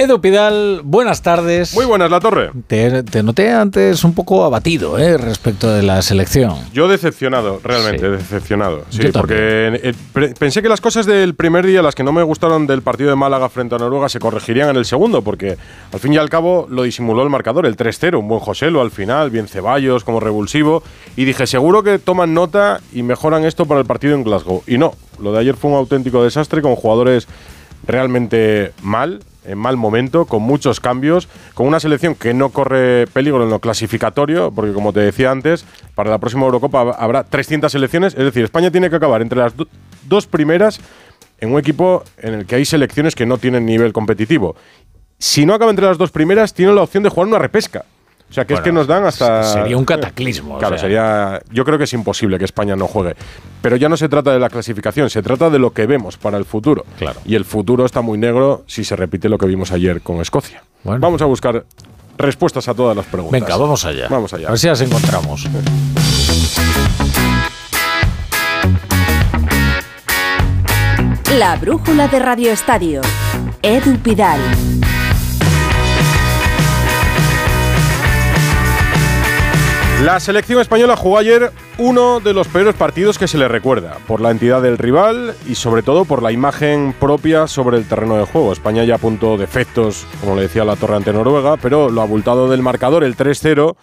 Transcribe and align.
Edu 0.00 0.18
Pidal, 0.18 0.80
buenas 0.82 1.20
tardes. 1.20 1.74
Muy 1.74 1.84
buenas, 1.84 2.10
La 2.10 2.20
Torre. 2.20 2.52
Te, 2.68 3.22
noté 3.22 3.50
antes 3.50 4.02
un 4.02 4.14
poco 4.14 4.46
abatido 4.46 4.98
¿eh? 4.98 5.18
respecto 5.18 5.70
de 5.70 5.82
la 5.82 6.00
selección. 6.00 6.56
Yo 6.72 6.88
decepcionado, 6.88 7.60
realmente, 7.62 8.08
decepcionado. 8.08 8.86
Sí, 8.88 9.08
porque 9.12 9.78
eh, 9.82 9.94
pensé 10.38 10.62
que 10.62 10.70
las 10.70 10.80
cosas 10.80 11.04
del 11.04 11.34
primer 11.34 11.66
día, 11.66 11.82
las 11.82 11.94
que 11.94 12.02
no 12.02 12.12
me 12.12 12.22
gustaron 12.22 12.66
del 12.66 12.80
partido 12.80 13.10
de 13.10 13.16
Málaga 13.16 13.50
frente 13.50 13.74
a 13.74 13.78
Noruega, 13.78 14.08
se 14.08 14.20
corregirían 14.20 14.70
en 14.70 14.76
el 14.76 14.86
segundo, 14.86 15.20
porque 15.20 15.58
al 15.92 16.00
fin 16.00 16.14
y 16.14 16.16
al 16.16 16.30
cabo 16.30 16.66
lo 16.70 16.84
disimuló 16.84 17.22
el 17.22 17.28
marcador, 17.28 17.66
el 17.66 17.76
3-0, 17.76 18.18
un 18.18 18.26
buen 18.26 18.40
Joselo 18.40 18.80
al 18.80 18.90
final, 18.90 19.28
bien 19.28 19.48
Ceballos 19.48 20.02
como 20.02 20.18
revulsivo, 20.18 20.82
y 21.14 21.26
dije, 21.26 21.46
seguro 21.46 21.82
que 21.82 21.98
toman 21.98 22.32
nota 22.32 22.80
y 22.94 23.02
mejoran 23.02 23.44
esto 23.44 23.66
para 23.66 23.80
el 23.80 23.86
partido 23.86 24.14
en 24.14 24.24
Glasgow. 24.24 24.62
Y 24.66 24.78
no, 24.78 24.94
lo 25.20 25.30
de 25.34 25.40
ayer 25.40 25.56
fue 25.56 25.70
un 25.70 25.76
auténtico 25.76 26.24
desastre 26.24 26.62
con 26.62 26.74
jugadores 26.74 27.28
realmente 27.86 28.72
mal, 28.82 29.20
en 29.44 29.58
mal 29.58 29.76
momento, 29.76 30.24
con 30.24 30.42
muchos 30.42 30.80
cambios, 30.80 31.28
con 31.54 31.66
una 31.66 31.80
selección 31.80 32.14
que 32.14 32.34
no 32.34 32.50
corre 32.50 33.06
peligro 33.12 33.42
en 33.42 33.50
lo 33.50 33.58
clasificatorio, 33.58 34.50
porque 34.50 34.72
como 34.72 34.92
te 34.92 35.00
decía 35.00 35.30
antes, 35.30 35.64
para 35.94 36.10
la 36.10 36.18
próxima 36.18 36.44
Eurocopa 36.44 36.92
habrá 36.92 37.24
300 37.24 37.70
selecciones, 37.70 38.14
es 38.14 38.24
decir, 38.24 38.44
España 38.44 38.70
tiene 38.70 38.90
que 38.90 38.96
acabar 38.96 39.22
entre 39.22 39.38
las 39.38 39.54
dos 40.08 40.26
primeras 40.26 40.80
en 41.38 41.52
un 41.52 41.58
equipo 41.58 42.04
en 42.18 42.34
el 42.34 42.46
que 42.46 42.56
hay 42.56 42.64
selecciones 42.64 43.14
que 43.14 43.26
no 43.26 43.38
tienen 43.38 43.64
nivel 43.66 43.92
competitivo. 43.92 44.56
Si 45.18 45.44
no 45.44 45.54
acaba 45.54 45.70
entre 45.70 45.86
las 45.86 45.98
dos 45.98 46.10
primeras, 46.10 46.54
tiene 46.54 46.72
la 46.72 46.82
opción 46.82 47.02
de 47.02 47.10
jugar 47.10 47.28
una 47.28 47.38
repesca. 47.38 47.84
O 48.30 48.32
sea, 48.32 48.44
que 48.44 48.54
es 48.54 48.60
que 48.60 48.70
nos 48.70 48.86
dan 48.86 49.04
hasta. 49.04 49.42
Sería 49.42 49.76
un 49.76 49.84
cataclismo. 49.84 50.58
Claro, 50.60 50.78
sería. 50.78 51.40
Yo 51.50 51.64
creo 51.64 51.78
que 51.78 51.84
es 51.84 51.92
imposible 51.92 52.38
que 52.38 52.44
España 52.44 52.76
no 52.76 52.86
juegue. 52.86 53.16
Pero 53.60 53.76
ya 53.76 53.88
no 53.88 53.96
se 53.96 54.08
trata 54.08 54.32
de 54.32 54.38
la 54.38 54.48
clasificación, 54.48 55.10
se 55.10 55.22
trata 55.22 55.50
de 55.50 55.58
lo 55.58 55.72
que 55.72 55.86
vemos 55.86 56.16
para 56.16 56.38
el 56.38 56.44
futuro. 56.44 56.84
Claro. 56.98 57.20
Y 57.24 57.34
el 57.34 57.44
futuro 57.44 57.84
está 57.84 58.02
muy 58.02 58.18
negro 58.18 58.62
si 58.66 58.84
se 58.84 58.94
repite 58.94 59.28
lo 59.28 59.38
que 59.38 59.46
vimos 59.46 59.72
ayer 59.72 60.00
con 60.00 60.20
Escocia. 60.20 60.62
Vamos 60.84 61.22
a 61.22 61.24
buscar 61.24 61.64
respuestas 62.18 62.68
a 62.68 62.74
todas 62.74 62.96
las 62.96 63.06
preguntas. 63.06 63.40
Venga, 63.40 63.56
vamos 63.56 63.84
allá. 63.84 64.06
Vamos 64.08 64.32
allá. 64.32 64.48
A 64.48 64.50
ver 64.50 64.58
si 64.58 64.66
las 64.66 64.80
encontramos. 64.80 65.48
La 71.36 71.56
brújula 71.56 72.08
de 72.08 72.18
Radio 72.18 72.52
Estadio. 72.52 73.00
Edu 73.62 73.96
Pidal. 73.98 74.40
La 80.04 80.18
selección 80.18 80.62
española 80.62 80.96
jugó 80.96 81.18
ayer 81.18 81.52
uno 81.76 82.20
de 82.20 82.32
los 82.32 82.48
peores 82.48 82.74
partidos 82.74 83.18
que 83.18 83.28
se 83.28 83.36
le 83.36 83.48
recuerda, 83.48 83.98
por 84.06 84.22
la 84.22 84.30
entidad 84.30 84.62
del 84.62 84.78
rival 84.78 85.34
y 85.46 85.56
sobre 85.56 85.82
todo 85.82 86.06
por 86.06 86.22
la 86.22 86.32
imagen 86.32 86.94
propia 86.98 87.46
sobre 87.46 87.76
el 87.76 87.86
terreno 87.86 88.16
de 88.16 88.24
juego. 88.24 88.50
España 88.50 88.82
ya 88.84 88.94
apuntó 88.94 89.36
defectos, 89.36 90.06
como 90.22 90.36
le 90.36 90.42
decía 90.42 90.64
la 90.64 90.76
torre 90.76 90.96
ante 90.96 91.12
Noruega, 91.12 91.58
pero 91.58 91.90
lo 91.90 92.00
abultado 92.00 92.48
del 92.48 92.62
marcador, 92.62 93.04
el 93.04 93.14
3-0, 93.14 93.76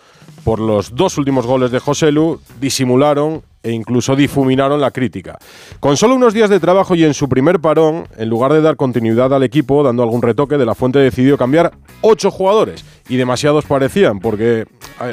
por 0.44 0.60
los 0.60 0.96
dos 0.96 1.20
últimos 1.20 1.46
goles 1.46 1.70
de 1.70 1.78
Joselu, 1.78 2.42
disimularon 2.60 3.44
e 3.64 3.72
incluso 3.72 4.16
difuminaron 4.16 4.80
la 4.80 4.92
crítica. 4.92 5.38
Con 5.80 5.98
solo 5.98 6.16
unos 6.16 6.34
días 6.34 6.50
de 6.50 6.60
trabajo 6.60 6.96
y 6.96 7.04
en 7.04 7.14
su 7.14 7.28
primer 7.28 7.60
parón, 7.60 8.08
en 8.18 8.30
lugar 8.30 8.54
de 8.54 8.62
dar 8.62 8.76
continuidad 8.76 9.34
al 9.34 9.44
equipo, 9.44 9.84
dando 9.84 10.04
algún 10.04 10.22
retoque, 10.22 10.58
De 10.58 10.66
La 10.66 10.76
Fuente 10.76 11.00
decidió 11.00 11.38
cambiar 11.38 11.72
ocho 12.02 12.32
jugadores 12.32 12.86
y 13.10 13.18
demasiados 13.18 13.66
parecían, 13.66 14.20
porque 14.20 14.66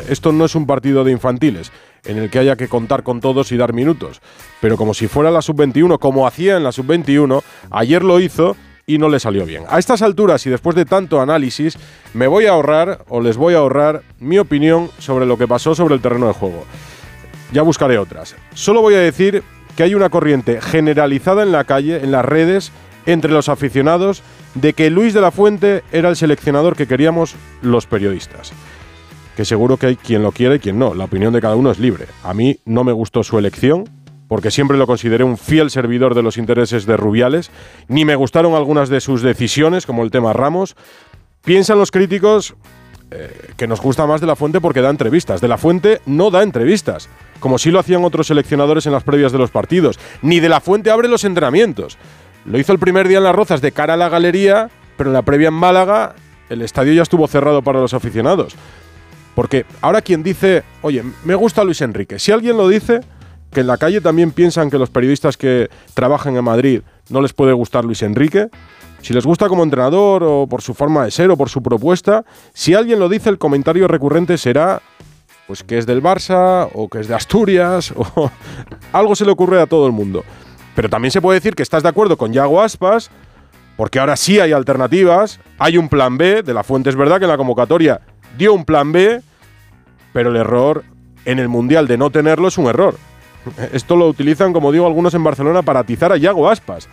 esto 0.08 0.32
no 0.32 0.44
es 0.44 0.54
un 0.54 0.66
partido 0.66 1.04
de 1.04 1.12
infantiles 1.12 1.72
en 2.04 2.18
el 2.18 2.30
que 2.30 2.38
haya 2.38 2.56
que 2.56 2.68
contar 2.68 3.02
con 3.02 3.20
todos 3.20 3.50
y 3.52 3.56
dar 3.56 3.72
minutos. 3.72 4.20
Pero 4.60 4.76
como 4.76 4.94
si 4.94 5.08
fuera 5.08 5.30
la 5.30 5.42
sub-21, 5.42 5.98
como 5.98 6.26
hacía 6.26 6.56
en 6.56 6.64
la 6.64 6.72
sub-21, 6.72 7.42
ayer 7.70 8.04
lo 8.04 8.20
hizo 8.20 8.56
y 8.86 8.98
no 8.98 9.08
le 9.08 9.18
salió 9.18 9.46
bien. 9.46 9.64
A 9.68 9.78
estas 9.78 10.02
alturas 10.02 10.46
y 10.46 10.50
después 10.50 10.76
de 10.76 10.84
tanto 10.84 11.20
análisis, 11.20 11.78
me 12.12 12.26
voy 12.26 12.46
a 12.46 12.50
ahorrar 12.50 13.04
o 13.08 13.20
les 13.20 13.36
voy 13.36 13.54
a 13.54 13.58
ahorrar 13.58 14.02
mi 14.20 14.38
opinión 14.38 14.90
sobre 14.98 15.26
lo 15.26 15.38
que 15.38 15.48
pasó 15.48 15.74
sobre 15.74 15.94
el 15.94 16.02
terreno 16.02 16.26
de 16.26 16.34
juego. 16.34 16.64
Ya 17.52 17.62
buscaré 17.62 17.98
otras. 17.98 18.36
Solo 18.54 18.80
voy 18.80 18.94
a 18.94 19.00
decir 19.00 19.42
que 19.76 19.82
hay 19.82 19.94
una 19.94 20.10
corriente 20.10 20.60
generalizada 20.60 21.42
en 21.42 21.52
la 21.52 21.64
calle, 21.64 22.02
en 22.02 22.12
las 22.12 22.24
redes, 22.24 22.72
entre 23.06 23.32
los 23.32 23.48
aficionados, 23.48 24.22
de 24.54 24.72
que 24.72 24.90
Luis 24.90 25.14
de 25.14 25.20
la 25.20 25.30
Fuente 25.30 25.82
era 25.92 26.08
el 26.08 26.16
seleccionador 26.16 26.76
que 26.76 26.86
queríamos 26.86 27.34
los 27.62 27.86
periodistas. 27.86 28.52
Que 29.36 29.44
seguro 29.44 29.76
que 29.76 29.86
hay 29.86 29.96
quien 29.96 30.22
lo 30.22 30.32
quiere 30.32 30.56
y 30.56 30.58
quien 30.60 30.78
no. 30.78 30.94
La 30.94 31.04
opinión 31.04 31.32
de 31.32 31.40
cada 31.40 31.56
uno 31.56 31.70
es 31.70 31.78
libre. 31.78 32.06
A 32.22 32.34
mí 32.34 32.58
no 32.64 32.84
me 32.84 32.92
gustó 32.92 33.24
su 33.24 33.38
elección, 33.38 33.84
porque 34.28 34.50
siempre 34.50 34.78
lo 34.78 34.86
consideré 34.86 35.24
un 35.24 35.36
fiel 35.36 35.70
servidor 35.70 36.14
de 36.14 36.22
los 36.22 36.38
intereses 36.38 36.86
de 36.86 36.96
Rubiales, 36.96 37.50
ni 37.88 38.04
me 38.04 38.16
gustaron 38.16 38.54
algunas 38.54 38.88
de 38.88 39.00
sus 39.00 39.22
decisiones, 39.22 39.86
como 39.86 40.02
el 40.02 40.10
tema 40.10 40.32
Ramos. 40.32 40.76
Piensan 41.44 41.78
los 41.78 41.90
críticos 41.90 42.54
eh, 43.10 43.52
que 43.56 43.66
nos 43.66 43.80
gusta 43.80 44.06
más 44.06 44.20
de 44.20 44.26
la 44.26 44.36
Fuente 44.36 44.60
porque 44.60 44.80
da 44.80 44.90
entrevistas. 44.90 45.40
De 45.40 45.48
la 45.48 45.58
Fuente 45.58 46.00
no 46.06 46.30
da 46.30 46.42
entrevistas, 46.42 47.08
como 47.44 47.58
sí 47.58 47.70
lo 47.70 47.78
hacían 47.78 48.02
otros 48.06 48.28
seleccionadores 48.28 48.86
en 48.86 48.92
las 48.92 49.02
previas 49.02 49.30
de 49.30 49.36
los 49.36 49.50
partidos. 49.50 49.98
Ni 50.22 50.40
de 50.40 50.48
la 50.48 50.62
Fuente 50.62 50.90
abre 50.90 51.08
los 51.08 51.24
entrenamientos. 51.24 51.98
Lo 52.46 52.58
hizo 52.58 52.72
el 52.72 52.78
primer 52.78 53.06
día 53.06 53.18
en 53.18 53.24
Las 53.24 53.34
Rozas 53.34 53.60
de 53.60 53.70
cara 53.70 53.92
a 53.92 53.96
la 53.98 54.08
galería, 54.08 54.70
pero 54.96 55.10
en 55.10 55.12
la 55.12 55.20
previa 55.20 55.48
en 55.48 55.54
Málaga 55.54 56.14
el 56.48 56.62
estadio 56.62 56.94
ya 56.94 57.02
estuvo 57.02 57.28
cerrado 57.28 57.60
para 57.60 57.80
los 57.80 57.92
aficionados. 57.92 58.54
Porque 59.34 59.66
ahora 59.82 60.00
quien 60.00 60.22
dice, 60.22 60.62
oye, 60.80 61.04
me 61.22 61.34
gusta 61.34 61.64
Luis 61.64 61.82
Enrique, 61.82 62.18
si 62.18 62.32
alguien 62.32 62.56
lo 62.56 62.66
dice, 62.66 63.02
que 63.52 63.60
en 63.60 63.66
la 63.66 63.76
calle 63.76 64.00
también 64.00 64.30
piensan 64.30 64.70
que 64.70 64.78
los 64.78 64.88
periodistas 64.88 65.36
que 65.36 65.68
trabajan 65.92 66.38
en 66.38 66.44
Madrid 66.44 66.80
no 67.10 67.20
les 67.20 67.34
puede 67.34 67.52
gustar 67.52 67.84
Luis 67.84 68.00
Enrique, 68.00 68.48
si 69.02 69.12
les 69.12 69.26
gusta 69.26 69.50
como 69.50 69.64
entrenador 69.64 70.24
o 70.24 70.46
por 70.46 70.62
su 70.62 70.72
forma 70.72 71.04
de 71.04 71.10
ser 71.10 71.30
o 71.30 71.36
por 71.36 71.50
su 71.50 71.62
propuesta, 71.62 72.24
si 72.54 72.72
alguien 72.72 72.98
lo 72.98 73.10
dice, 73.10 73.28
el 73.28 73.36
comentario 73.36 73.86
recurrente 73.86 74.38
será 74.38 74.80
pues 75.46 75.62
que 75.62 75.78
es 75.78 75.86
del 75.86 76.02
Barça 76.02 76.68
o 76.72 76.88
que 76.88 77.00
es 77.00 77.08
de 77.08 77.14
Asturias 77.14 77.92
o 77.96 78.30
algo 78.92 79.14
se 79.14 79.24
le 79.24 79.32
ocurre 79.32 79.60
a 79.60 79.66
todo 79.66 79.86
el 79.86 79.92
mundo. 79.92 80.24
Pero 80.74 80.88
también 80.88 81.10
se 81.10 81.20
puede 81.20 81.38
decir 81.38 81.54
que 81.54 81.62
estás 81.62 81.82
de 81.82 81.88
acuerdo 81.88 82.16
con 82.16 82.32
Yago 82.32 82.60
Aspas, 82.60 83.10
porque 83.76 83.98
ahora 83.98 84.16
sí 84.16 84.40
hay 84.40 84.52
alternativas, 84.52 85.40
hay 85.58 85.78
un 85.78 85.88
plan 85.88 86.16
B, 86.16 86.42
de 86.42 86.54
la 86.54 86.64
fuente 86.64 86.90
es 86.90 86.96
verdad 86.96 87.18
que 87.18 87.24
en 87.24 87.30
la 87.30 87.36
convocatoria 87.36 88.00
dio 88.36 88.54
un 88.54 88.64
plan 88.64 88.92
B, 88.92 89.20
pero 90.12 90.30
el 90.30 90.36
error 90.36 90.84
en 91.24 91.38
el 91.38 91.48
Mundial 91.48 91.86
de 91.86 91.98
no 91.98 92.10
tenerlo 92.10 92.48
es 92.48 92.58
un 92.58 92.66
error. 92.66 92.96
Esto 93.72 93.96
lo 93.96 94.08
utilizan, 94.08 94.52
como 94.52 94.72
digo, 94.72 94.86
algunos 94.86 95.14
en 95.14 95.24
Barcelona 95.24 95.62
para 95.62 95.80
atizar 95.80 96.12
a 96.12 96.16
Yago 96.16 96.48
Aspas. 96.48 96.88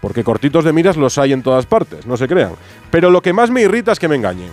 Porque 0.00 0.24
cortitos 0.24 0.64
de 0.64 0.72
miras 0.72 0.96
los 0.96 1.18
hay 1.18 1.32
en 1.32 1.42
todas 1.42 1.66
partes, 1.66 2.06
no 2.06 2.16
se 2.16 2.28
crean. 2.28 2.52
Pero 2.90 3.10
lo 3.10 3.22
que 3.22 3.32
más 3.32 3.50
me 3.50 3.62
irrita 3.62 3.92
es 3.92 3.98
que 3.98 4.08
me 4.08 4.16
engañen. 4.16 4.50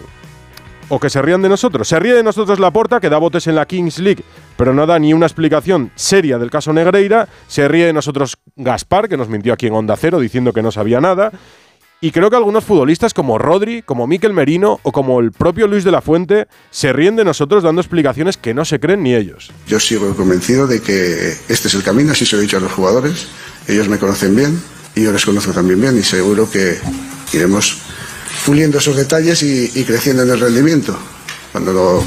O 0.90 1.00
que 1.00 1.10
se 1.10 1.22
rían 1.22 1.42
de 1.42 1.50
nosotros. 1.50 1.88
Se 1.88 2.00
ríe 2.00 2.14
de 2.14 2.24
nosotros 2.24 2.60
la 2.60 2.72
porta, 2.72 3.00
que 3.00 3.10
da 3.10 3.18
botes 3.18 3.48
en 3.48 3.56
la 3.56 3.66
Kings 3.66 4.00
League, 4.00 4.24
pero 4.58 4.74
no 4.74 4.86
da 4.86 5.00
ni 5.00 5.14
una 5.14 5.26
explicación 5.26 5.92
seria 5.96 6.38
del 6.38 6.52
caso 6.52 6.74
Negreira. 6.74 7.28
Se 7.48 7.68
ríe 7.68 7.86
de 7.86 7.94
nosotros 7.94 8.38
Gaspar, 8.56 9.10
que 9.10 9.18
nos 9.18 9.30
mintió 9.30 9.54
aquí 9.54 9.68
en 9.68 9.74
Onda 9.74 9.96
Cero 9.98 10.20
diciendo 10.20 10.54
que 10.54 10.62
no 10.62 10.72
sabía 10.72 11.00
nada. 11.02 11.32
Y 12.04 12.12
creo 12.12 12.30
que 12.30 12.36
algunos 12.36 12.66
futbolistas 12.66 13.14
como 13.14 13.38
Rodri, 13.38 13.82
como 13.82 14.08
Miquel 14.08 14.34
Merino 14.34 14.78
o 14.84 14.92
como 14.92 15.22
el 15.22 15.32
propio 15.32 15.68
Luis 15.68 15.86
de 15.86 15.92
la 15.92 16.02
Fuente 16.02 16.48
se 16.70 16.92
ríen 16.92 17.16
de 17.16 17.24
nosotros 17.24 17.64
dando 17.64 17.80
explicaciones 17.80 18.36
que 18.36 18.54
no 18.54 18.66
se 18.66 18.82
creen 18.82 19.04
ni 19.04 19.16
ellos. 19.16 19.54
Yo 19.68 19.80
sigo 19.80 20.14
convencido 20.14 20.68
de 20.68 20.82
que 20.82 21.30
este 21.48 21.70
es 21.70 21.74
el 21.76 21.82
camino, 21.82 22.12
así 22.12 22.26
se 22.26 22.36
lo 22.36 22.42
he 22.42 22.44
dicho 22.44 22.58
a 22.58 22.60
los 22.60 22.74
jugadores. 22.74 23.30
Ellos 23.70 23.88
me 23.88 24.00
conocen 24.00 24.36
bien 24.36 24.62
y 24.96 25.04
yo 25.04 25.14
les 25.14 25.24
conozco 25.26 25.54
también 25.54 25.80
bien 25.80 25.98
y 25.98 26.04
seguro 26.04 26.52
que 26.52 26.78
iremos 27.32 27.82
puliendo 28.46 28.78
esos 28.78 28.96
detalles 28.96 29.42
y, 29.44 29.84
creciendo 29.86 30.24
en 30.24 30.30
el 30.30 30.40
rendimiento. 30.40 30.98
Cuando 31.52 31.72
lo 31.74 32.04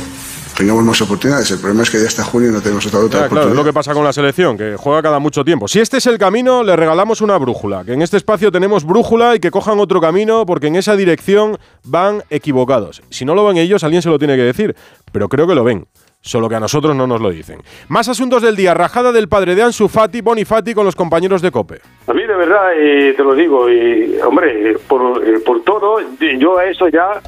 tengamos 0.56 0.84
más 0.84 1.00
oportunidades. 1.02 1.50
El 1.50 1.58
problema 1.58 1.82
es 1.82 1.90
que 1.90 2.00
ya 2.00 2.06
hasta 2.06 2.24
junio 2.24 2.50
no 2.50 2.62
tenemos 2.62 2.86
otra. 2.86 3.28
Claro, 3.28 3.50
es 3.50 3.54
lo 3.54 3.62
que 3.62 3.74
pasa 3.74 3.92
con 3.92 4.02
la 4.02 4.12
selección, 4.12 4.56
que 4.56 4.76
juega 4.76 5.02
cada 5.02 5.18
mucho 5.18 5.44
tiempo. 5.44 5.68
Si 5.68 5.80
este 5.80 5.98
es 5.98 6.06
el 6.06 6.16
camino, 6.16 6.64
le 6.64 6.74
regalamos 6.76 7.20
una 7.20 7.36
brújula. 7.36 7.84
Que 7.84 7.92
en 7.92 8.00
este 8.00 8.16
espacio 8.16 8.50
tenemos 8.50 8.84
brújula 8.84 9.36
y 9.36 9.40
que 9.40 9.50
cojan 9.50 9.78
otro 9.78 10.00
camino 10.00 10.46
porque 10.46 10.68
en 10.68 10.76
esa 10.76 10.96
dirección 10.96 11.58
van 11.84 12.22
equivocados. 12.30 13.02
Si 13.10 13.26
no 13.26 13.34
lo 13.34 13.44
ven 13.44 13.58
ellos, 13.58 13.84
alguien 13.84 14.00
se 14.00 14.08
lo 14.08 14.18
tiene 14.18 14.34
que 14.36 14.42
decir. 14.42 14.74
Pero 15.12 15.28
creo 15.28 15.46
que 15.46 15.54
lo 15.54 15.62
ven 15.62 15.86
solo 16.26 16.48
que 16.48 16.56
a 16.56 16.60
nosotros 16.60 16.94
no 16.94 17.06
nos 17.06 17.20
lo 17.20 17.30
dicen. 17.30 17.62
Más 17.88 18.08
asuntos 18.08 18.42
del 18.42 18.56
día, 18.56 18.74
rajada 18.74 19.12
del 19.12 19.28
padre 19.28 19.54
de 19.54 19.62
Ansu 19.62 19.88
Fati, 19.88 20.20
Bonifati 20.20 20.74
con 20.74 20.84
los 20.84 20.96
compañeros 20.96 21.40
de 21.40 21.50
COPE. 21.50 21.80
A 22.06 22.12
mí 22.12 22.22
de 22.22 22.34
verdad, 22.34 22.70
te 23.16 23.22
lo 23.22 23.34
digo, 23.34 23.70
y, 23.70 24.18
hombre, 24.24 24.76
por, 24.88 25.26
eh, 25.26 25.38
por 25.44 25.62
todo, 25.62 25.98
yo 26.38 26.58
a 26.58 26.66
eso 26.66 26.88
ya, 26.88 27.20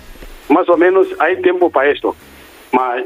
más 0.48 0.68
o 0.68 0.76
menos, 0.76 1.06
hay 1.18 1.40
tiempo 1.40 1.70
para 1.70 1.90
esto 1.90 2.14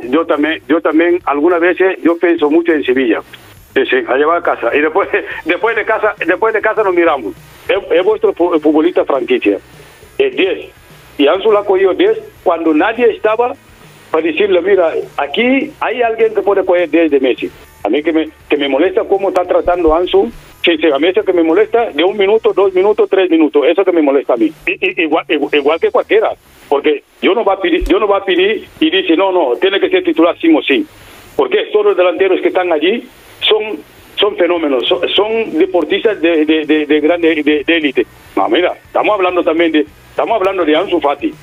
yo 0.03 0.27
también, 0.27 0.63
yo 0.69 0.81
también 0.81 1.21
algunas 1.25 1.61
veces 1.61 1.97
yo 2.03 2.17
pienso 2.19 2.51
mucho 2.51 2.73
en 2.73 2.85
Sevilla, 2.85 3.21
a 3.75 4.17
llevar 4.17 4.39
a 4.39 4.43
casa 4.43 4.75
y 4.75 4.81
después, 4.81 5.09
después 5.45 5.77
de 5.77 5.85
casa, 5.85 6.15
después 6.27 6.53
de 6.53 6.61
casa 6.61 6.83
nos 6.83 6.95
miramos. 6.95 7.35
Es, 7.69 8.05
vuestro 8.05 8.33
futbolista 8.35 9.05
franquicia, 9.05 9.59
es 10.19 10.37
10 10.37 10.71
y 11.19 11.27
Ansu 11.27 11.53
la 11.53 11.61
ha 11.61 11.65
cogido 11.65 11.95
10 11.95 12.19
cuando 12.43 12.75
nadie 12.75 13.11
estaba 13.11 13.53
para 14.13 14.23
decirle, 14.25 14.63
mira, 14.63 14.93
aquí 15.17 15.73
hay 15.81 16.03
alguien 16.03 16.33
que 16.35 16.43
puede 16.43 16.63
poner 16.63 16.89
10 16.89 17.11
de 17.11 17.21
Messi. 17.21 17.51
A 17.83 17.89
mí 17.89 18.01
que 18.03 18.13
me, 18.13 18.29
que 18.49 18.57
me 18.57 18.69
molesta 18.69 19.03
cómo 19.03 19.31
está 19.31 19.45
tratando 19.45 19.93
Ansu 19.93 20.31
mí 21.01 21.09
eso 21.09 21.25
que 21.25 21.33
me 21.33 21.43
molesta 21.43 21.91
de 21.91 22.05
un 22.05 22.17
minuto, 22.17 22.53
dos 22.53 22.73
minutos, 22.73 23.09
tres 23.11 23.31
minutos, 23.31 23.65
eso 23.67 23.85
que 23.85 23.93
me 23.93 24.03
molesta 24.03 24.35
a 24.35 24.37
mí. 24.37 24.53
igual, 24.67 25.25
igual, 25.29 25.81
que 25.81 25.91
cualquiera, 25.91 26.33
porque 26.69 27.03
yo 27.21 27.35
no 27.35 27.45
va 27.45 27.55
a 27.55 27.61
pedir, 27.61 27.85
yo 27.85 27.99
no 27.99 28.07
va 28.07 28.19
a 28.19 28.25
pedir 28.25 28.65
y 28.79 28.91
dice, 28.91 29.17
no, 29.17 29.33
no, 29.33 29.57
tiene 29.61 29.81
que 29.81 29.91
ser 29.91 30.05
titular 30.05 30.37
sí 30.41 30.55
o 30.55 30.63
sí. 30.63 30.87
Porque 31.37 31.71
todos 31.73 31.87
los 31.87 31.97
delanteros 31.97 32.41
que 32.41 32.49
están 32.49 32.73
allí 32.73 33.09
son 33.41 33.79
son 34.15 34.37
fenómenos, 34.37 34.87
son, 34.87 35.59
deportistas 35.59 36.21
de, 36.21 36.45
de, 36.45 36.65
de, 36.65 36.87
de 36.87 37.01
grande 37.01 37.43
de 37.43 37.65
élite. 37.67 38.07
No, 38.37 38.49
mira, 38.49 38.73
estamos 38.85 39.15
hablando 39.15 39.43
también 39.43 39.73
de, 39.73 39.81
estamos 39.81 40.37
hablando 40.37 40.65
de 40.65 40.77
Ansu 40.77 41.01
Fati. 41.01 41.35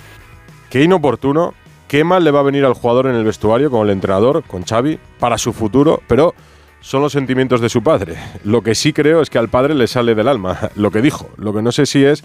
Qué 0.70 0.84
inoportuno, 0.84 1.54
qué 1.90 2.04
mal 2.04 2.24
le 2.24 2.32
va 2.32 2.40
a 2.40 2.44
venir 2.44 2.64
al 2.64 2.76
jugador 2.76 3.08
en 3.08 3.16
el 3.16 3.26
vestuario 3.26 3.70
con 3.72 3.86
el 3.86 3.92
entrenador, 3.92 4.44
con 4.44 4.64
Xavi, 4.64 5.00
para 5.20 5.40
su 5.40 5.52
futuro, 5.52 6.02
pero 6.08 6.36
son 6.82 7.02
los 7.02 7.12
sentimientos 7.12 7.60
de 7.60 7.68
su 7.68 7.82
padre. 7.84 8.16
Lo 8.46 8.62
que 8.62 8.76
sí 8.76 8.94
creo 8.94 9.22
es 9.22 9.30
que 9.30 9.40
al 9.40 9.50
padre 9.50 9.74
le 9.74 9.88
sale 9.88 10.16
del 10.16 10.28
alma 10.28 10.70
lo 10.76 10.92
que 10.92 11.02
dijo. 11.02 11.30
Lo 11.36 11.52
que 11.52 11.64
no 11.64 11.72
sé 11.72 11.88
si 11.88 12.06
es 12.06 12.24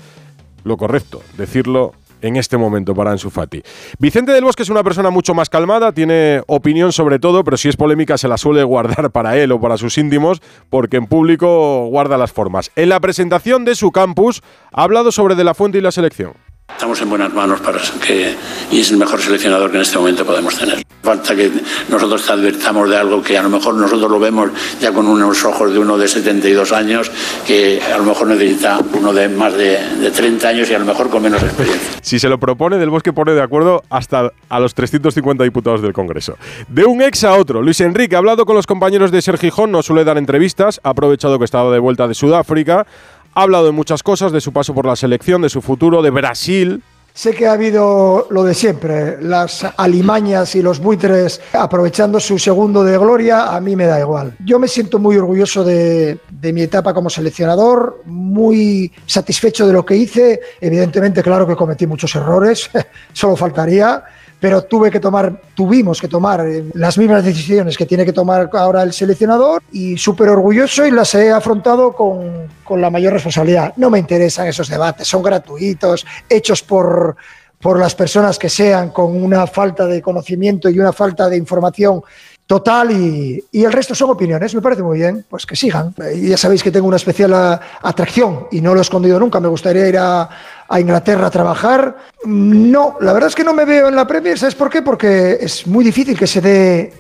lo 0.65 0.77
correcto, 0.77 1.23
decirlo 1.39 1.93
en 2.21 2.37
este 2.37 2.57
momento 2.59 2.95
para 2.95 3.11
Ansu 3.11 3.31
Fati. 3.31 3.63
Vicente 3.99 4.33
del 4.33 4.45
Bosque 4.45 4.63
es 4.63 4.71
una 4.71 4.85
persona 4.85 5.11
mucho 5.11 5.35
más 5.35 5.49
calmada, 5.49 5.93
tiene 5.93 6.43
opinión 6.47 6.93
sobre 6.93 7.19
todo, 7.19 7.43
pero 7.43 7.57
si 7.57 7.69
es 7.69 7.77
polémica 7.77 8.17
se 8.17 8.29
la 8.29 8.39
suele 8.39 8.63
guardar 8.65 9.11
para 9.11 9.37
él 9.39 9.51
o 9.53 9.61
para 9.61 9.79
sus 9.79 9.99
íntimos, 9.99 10.41
porque 10.71 10.99
en 10.99 11.07
público 11.07 11.87
guarda 11.87 12.19
las 12.19 12.33
formas. 12.33 12.71
En 12.77 12.91
la 12.91 13.01
presentación 13.01 13.65
de 13.65 13.75
su 13.75 13.93
campus 13.93 14.43
ha 14.73 14.85
hablado 14.85 15.11
sobre 15.11 15.35
De 15.35 15.45
La 15.45 15.55
Fuente 15.55 15.79
y 15.79 15.81
la 15.83 15.91
selección. 15.91 16.35
Estamos 16.67 17.01
en 17.03 17.11
buenas 17.11 17.33
manos 17.33 17.61
para 17.61 17.79
que 18.05 18.35
y 18.71 18.81
es 18.81 18.91
el 18.91 18.97
mejor 18.97 19.21
seleccionador 19.21 19.71
que 19.71 19.77
en 19.77 19.83
este 19.83 19.99
momento 19.99 20.25
podemos 20.25 20.57
tener. 20.59 20.83
Falta 21.03 21.37
que 21.37 21.51
nosotros 21.91 22.25
te 22.25 22.33
advertamos 22.33 22.89
de 22.89 22.97
algo 22.97 23.23
que 23.23 23.37
a 23.37 23.43
lo 23.43 23.51
mejor 23.51 23.75
nosotros 23.75 24.11
lo 24.11 24.19
vemos 24.19 24.51
ya 24.81 24.91
con 24.91 25.07
unos 25.07 25.45
ojos 25.45 25.73
de 25.73 25.79
uno 25.79 25.99
de 25.99 26.09
72 26.09 26.73
años, 26.73 27.11
que 27.47 27.81
a 27.83 27.99
lo 27.99 28.05
mejor 28.05 28.29
necesita 28.29 28.81
uno 28.95 29.13
de 29.13 29.29
más 29.29 29.53
de, 29.53 29.79
de 30.01 30.11
30 30.11 30.49
años 30.49 30.71
y 30.71 30.75
a 30.75 30.79
lo 30.79 30.87
mejor 30.87 31.11
con 31.11 31.23
menos 31.23 31.43
experiencia. 31.43 32.01
Si 32.01 32.19
se 32.19 32.29
lo 32.29 32.39
propone, 32.39 32.79
Del 32.79 32.91
Bosque 32.91 33.13
pone 33.13 33.33
de 33.33 33.43
acuerdo 33.43 33.83
hasta 33.91 34.33
a 34.49 34.61
los 34.61 34.75
350 34.75 35.45
diputados 35.45 35.83
del 35.83 35.93
Congreso. 35.93 36.37
De 36.69 36.85
un 36.87 37.03
ex 37.03 37.25
a 37.25 37.35
otro, 37.35 37.63
Luis 37.63 37.81
Enrique 37.83 38.15
ha 38.17 38.19
hablado 38.19 38.47
con 38.47 38.57
los 38.57 38.67
compañeros 38.67 39.11
de 39.11 39.21
Sergio 39.21 39.51
Gijón, 39.51 39.71
no 39.71 39.83
suele 39.83 40.05
dar 40.05 40.17
entrevistas, 40.17 40.81
ha 40.83 40.91
aprovechado 40.91 41.39
que 41.39 41.45
estaba 41.45 41.73
de 41.73 41.79
vuelta 41.79 42.09
de 42.09 42.15
Sudáfrica, 42.15 42.87
ha 43.35 43.43
hablado 43.43 43.67
de 43.67 43.73
muchas 43.73 44.03
cosas, 44.03 44.33
de 44.33 44.41
su 44.41 44.53
paso 44.53 44.75
por 44.75 44.87
la 44.87 44.97
selección, 44.97 45.43
de 45.43 45.49
su 45.49 45.61
futuro, 45.61 46.03
de 46.03 46.11
Brasil. 46.11 46.83
Sé 47.13 47.33
que 47.33 47.47
ha 47.47 47.53
habido 47.53 48.27
lo 48.31 48.43
de 48.43 48.55
siempre, 48.55 49.23
las 49.23 49.65
alimañas 49.77 50.57
y 50.57 50.63
los 50.63 50.81
buitres 50.81 51.41
aprovechando 51.53 52.19
su 52.19 52.41
segundo 52.41 52.83
de 52.83 52.99
gloria, 52.99 53.55
a 53.55 53.61
mí 53.61 53.77
me 53.77 53.87
da 53.87 54.01
igual. 54.01 54.37
Yo 54.45 54.59
me 54.59 54.67
siento 54.67 54.99
muy 54.99 55.17
orgulloso 55.17 55.63
de, 55.63 56.19
de, 56.29 56.53
mi 56.53 56.63
etapa 56.63 56.93
como 56.93 57.09
seleccionador, 57.09 58.03
muy 58.07 58.91
satisfecho 59.07 59.65
de 59.65 59.73
lo 59.73 59.87
que 59.87 59.95
hice. 59.95 60.41
Evidentemente, 60.61 61.23
claro 61.23 61.47
que 61.47 61.55
cometí 61.55 61.87
muchos 61.87 62.17
errores, 62.17 62.69
solo 63.13 63.37
faltaría 63.37 64.03
pero 64.45 64.61
tuve 64.61 64.91
que 64.91 65.01
tomar, 65.01 65.41
tuvimos 65.55 66.03
que 66.03 66.07
tomar 66.07 66.47
eh, 66.47 66.67
las 66.75 66.99
mismas 66.99 67.25
decisiones 67.25 67.79
que 67.79 67.87
tiene 67.87 68.05
que 68.05 68.13
tomar 68.13 68.51
ahora 68.53 68.83
el 68.83 68.93
seleccionador 68.93 69.63
y 69.73 69.97
súper 69.97 70.29
orgulloso 70.29 70.85
y 70.85 70.91
las 70.91 71.15
he 71.15 71.33
afrontado 71.33 71.95
con, 71.95 72.47
con 72.63 72.79
la 72.79 72.91
mayor 72.91 73.15
responsabilidad. 73.15 73.73
No 73.79 73.89
me 73.89 73.99
interesan 73.99 74.47
esos 74.47 74.69
debates, 74.69 75.09
son 75.09 75.23
gratuitos, 75.23 76.05
hechos 76.29 76.63
por, 76.63 77.17
por 77.59 77.79
las 77.79 77.95
personas 77.95 78.39
que 78.39 78.51
sean, 78.51 78.91
con 78.91 79.17
una 79.23 79.47
falta 79.47 79.87
de 79.87 80.03
conocimiento 80.03 80.69
y 80.69 80.79
una 80.79 80.93
falta 80.93 81.27
de 81.31 81.39
información 81.39 82.03
total 82.47 82.91
y, 82.91 83.43
y, 83.51 83.65
el 83.65 83.73
resto 83.73 83.95
son 83.95 84.11
opiniones, 84.11 84.55
me 84.55 84.61
parece 84.61 84.83
muy 84.83 84.99
bien, 84.99 85.25
pues 85.27 85.47
que 85.47 85.57
sigan. 85.57 85.95
Ya 86.15 86.37
sabéis 86.37 86.63
que 86.63 86.71
tengo 86.71 86.87
una 86.87 86.97
especial 86.97 87.33
atracción 87.81 88.49
y 88.53 88.61
no 88.61 88.75
lo 88.75 88.81
he 88.81 88.83
escondido 88.83 89.19
nunca, 89.19 89.41
me 89.41 89.49
gustaría 89.49 89.89
ir 89.89 89.97
a, 89.97 90.29
a, 90.69 90.81
Inglaterra 90.81 91.27
a 91.27 91.31
trabajar. 91.31 91.97
No, 92.25 92.97
la 93.01 93.13
verdad 93.13 93.29
es 93.29 93.35
que 93.35 93.45
no 93.45 93.55
me 93.55 93.65
veo 93.65 93.89
en 93.89 93.97
la 93.97 94.07
Premier, 94.07 94.39
¿sabes 94.39 94.55
por 94.55 94.71
qué? 94.71 94.83
Porque 94.83 95.39
es 95.41 95.67
muy 95.67 95.85
difícil 95.85 96.19
que 96.19 96.27
se 96.27 96.41
dé 96.41 96.93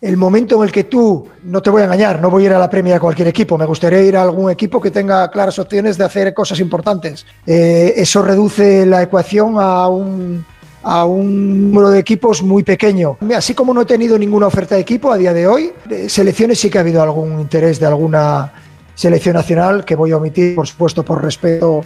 el 0.00 0.16
momento 0.16 0.56
en 0.56 0.62
el 0.62 0.72
que 0.72 0.84
tú, 0.84 1.28
no 1.44 1.60
te 1.60 1.68
voy 1.68 1.82
a 1.82 1.84
engañar, 1.84 2.20
no 2.20 2.30
voy 2.30 2.44
a 2.44 2.46
ir 2.46 2.52
a 2.54 2.58
la 2.58 2.70
Premier 2.70 2.96
a 2.96 3.00
cualquier 3.00 3.28
equipo, 3.28 3.58
me 3.58 3.66
gustaría 3.66 4.00
ir 4.00 4.16
a 4.16 4.22
algún 4.22 4.50
equipo 4.50 4.80
que 4.80 4.90
tenga 4.90 5.30
claras 5.30 5.58
opciones 5.58 5.98
de 5.98 6.04
hacer 6.04 6.32
cosas 6.32 6.58
importantes. 6.60 7.26
Eh, 7.46 7.92
eso 7.96 8.22
reduce 8.22 8.86
la 8.86 9.02
ecuación 9.02 9.56
a 9.58 9.88
un 9.88 10.44
a 10.82 11.04
un 11.04 11.70
número 11.70 11.90
de 11.90 11.98
equipos 11.98 12.42
muy 12.42 12.62
pequeño. 12.62 13.18
Así 13.36 13.54
como 13.54 13.74
no 13.74 13.82
he 13.82 13.84
tenido 13.84 14.18
ninguna 14.18 14.46
oferta 14.46 14.76
de 14.76 14.80
equipo 14.80 15.12
a 15.12 15.18
día 15.18 15.32
de 15.32 15.46
hoy, 15.46 15.72
selecciones 16.08 16.58
sí 16.58 16.70
que 16.70 16.78
ha 16.78 16.80
habido 16.80 17.02
algún 17.02 17.40
interés 17.40 17.78
de 17.78 17.86
alguna 17.86 18.52
selección 18.94 19.34
nacional 19.34 19.84
que 19.84 19.94
voy 19.94 20.12
a 20.12 20.16
omitir, 20.16 20.54
por 20.54 20.66
supuesto, 20.66 21.04
por 21.04 21.22
respeto 21.22 21.84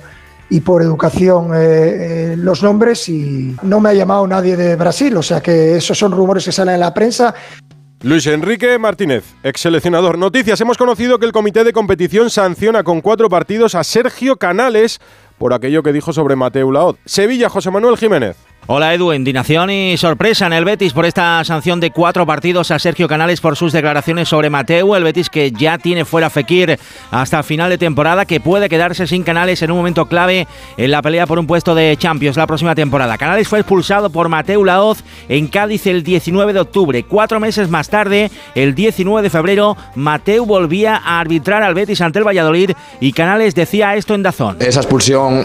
y 0.51 0.61
por 0.61 0.83
educación 0.83 1.55
eh, 1.55 2.33
eh, 2.33 2.35
los 2.37 2.63
nombres 2.63 3.09
y 3.09 3.57
no 3.63 3.81
me 3.81 3.91
ha 3.91 3.95
llamado 3.95 4.27
nadie 4.27 4.57
de 4.57 4.77
Brasil, 4.77 5.17
o 5.17 5.23
sea 5.23 5.41
que 5.41 5.77
esos 5.77 5.99
son 5.99 6.13
rumores 6.13 6.45
que 6.45 6.53
salen 6.53 6.75
en 6.75 6.81
la 6.81 6.95
prensa. 6.95 7.35
Luis 8.03 8.27
Enrique 8.27 8.79
Martínez, 8.79 9.25
ex 9.43 9.63
seleccionador. 9.63 10.19
Noticias, 10.19 10.61
hemos 10.61 10.77
conocido 10.77 11.19
que 11.19 11.25
el 11.25 11.33
comité 11.33 11.65
de 11.65 11.73
competición 11.73 12.29
sanciona 12.29 12.83
con 12.83 13.01
cuatro 13.01 13.31
partidos 13.31 13.75
a 13.75 13.83
Sergio 13.83 14.37
Canales 14.37 15.01
por 15.39 15.55
aquello 15.55 15.83
que 15.83 15.93
dijo 15.93 16.13
sobre 16.13 16.37
Mateo 16.37 16.71
Laoz. 16.71 16.97
Sevilla, 17.07 17.49
José 17.49 17.71
Manuel 17.71 17.97
Jiménez. 17.97 18.37
Hola 18.67 18.95
Edu, 18.95 19.13
indignación 19.13 19.69
y 19.69 19.99
sorpresa 19.99 20.47
en 20.47 20.55
el 20.55 20.65
Betis 20.65 20.95
por 20.95 21.05
esta 21.05 21.45
sanción 21.45 21.81
de 21.81 21.91
cuatro 21.91 22.25
partidos 22.25 22.71
a 22.71 22.79
Sergio 22.79 23.07
Canales 23.07 23.43
por 23.43 23.57
sus 23.57 23.75
declaraciones 23.75 24.27
sobre 24.27 24.49
Mateo, 24.49 24.97
el 24.97 25.05
Betis 25.05 25.29
que 25.29 25.53
ya 25.53 25.77
tiene 25.77 26.07
fuera 26.07 26.31
Fekir 26.31 26.79
hasta 27.11 27.43
final 27.43 27.69
de 27.69 27.77
temporada, 27.77 28.25
que 28.25 28.41
puede 28.41 28.71
quedarse 28.71 29.07
sin 29.07 29.23
Canales 29.23 29.61
en 29.61 29.71
un 29.71 29.77
momento 29.77 30.07
clave 30.07 30.49
en 30.79 30.91
la 30.91 31.03
pelea 31.03 31.27
por 31.27 31.39
un 31.39 31.47
puesto 31.47 31.75
de 31.75 31.95
Champions 31.99 32.39
la 32.39 32.47
próxima 32.47 32.75
temporada. 32.75 33.19
Canales 33.19 33.49
fue 33.49 33.59
expulsado 33.59 34.09
por 34.09 34.31
Mateo 34.31 34.65
Laoz 34.65 35.05
en 35.29 35.49
Cádiz 35.49 35.87
el 35.87 36.03
19 36.03 36.55
de 36.55 36.61
octubre. 36.61 37.03
Cuatro 37.03 37.41
meses 37.41 37.69
más 37.69 37.91
tarde, 37.91 38.31
el 38.55 38.75
19 38.75 39.21
de 39.21 39.29
febrero, 39.29 39.77
Mateo 39.95 40.47
volvía 40.47 40.97
a 40.97 41.21
arbitrar 41.21 41.63
al 41.63 41.75
Betis 41.75 42.01
ante 42.01 42.19
el 42.19 42.27
Valladolid 42.27 42.71
y 42.99 43.13
Canales 43.13 43.55
decía 43.55 43.95
esto 43.95 44.15
en 44.15 44.23
Dazón. 44.23 44.57
Esa 44.61 44.81
expulsión, 44.81 45.45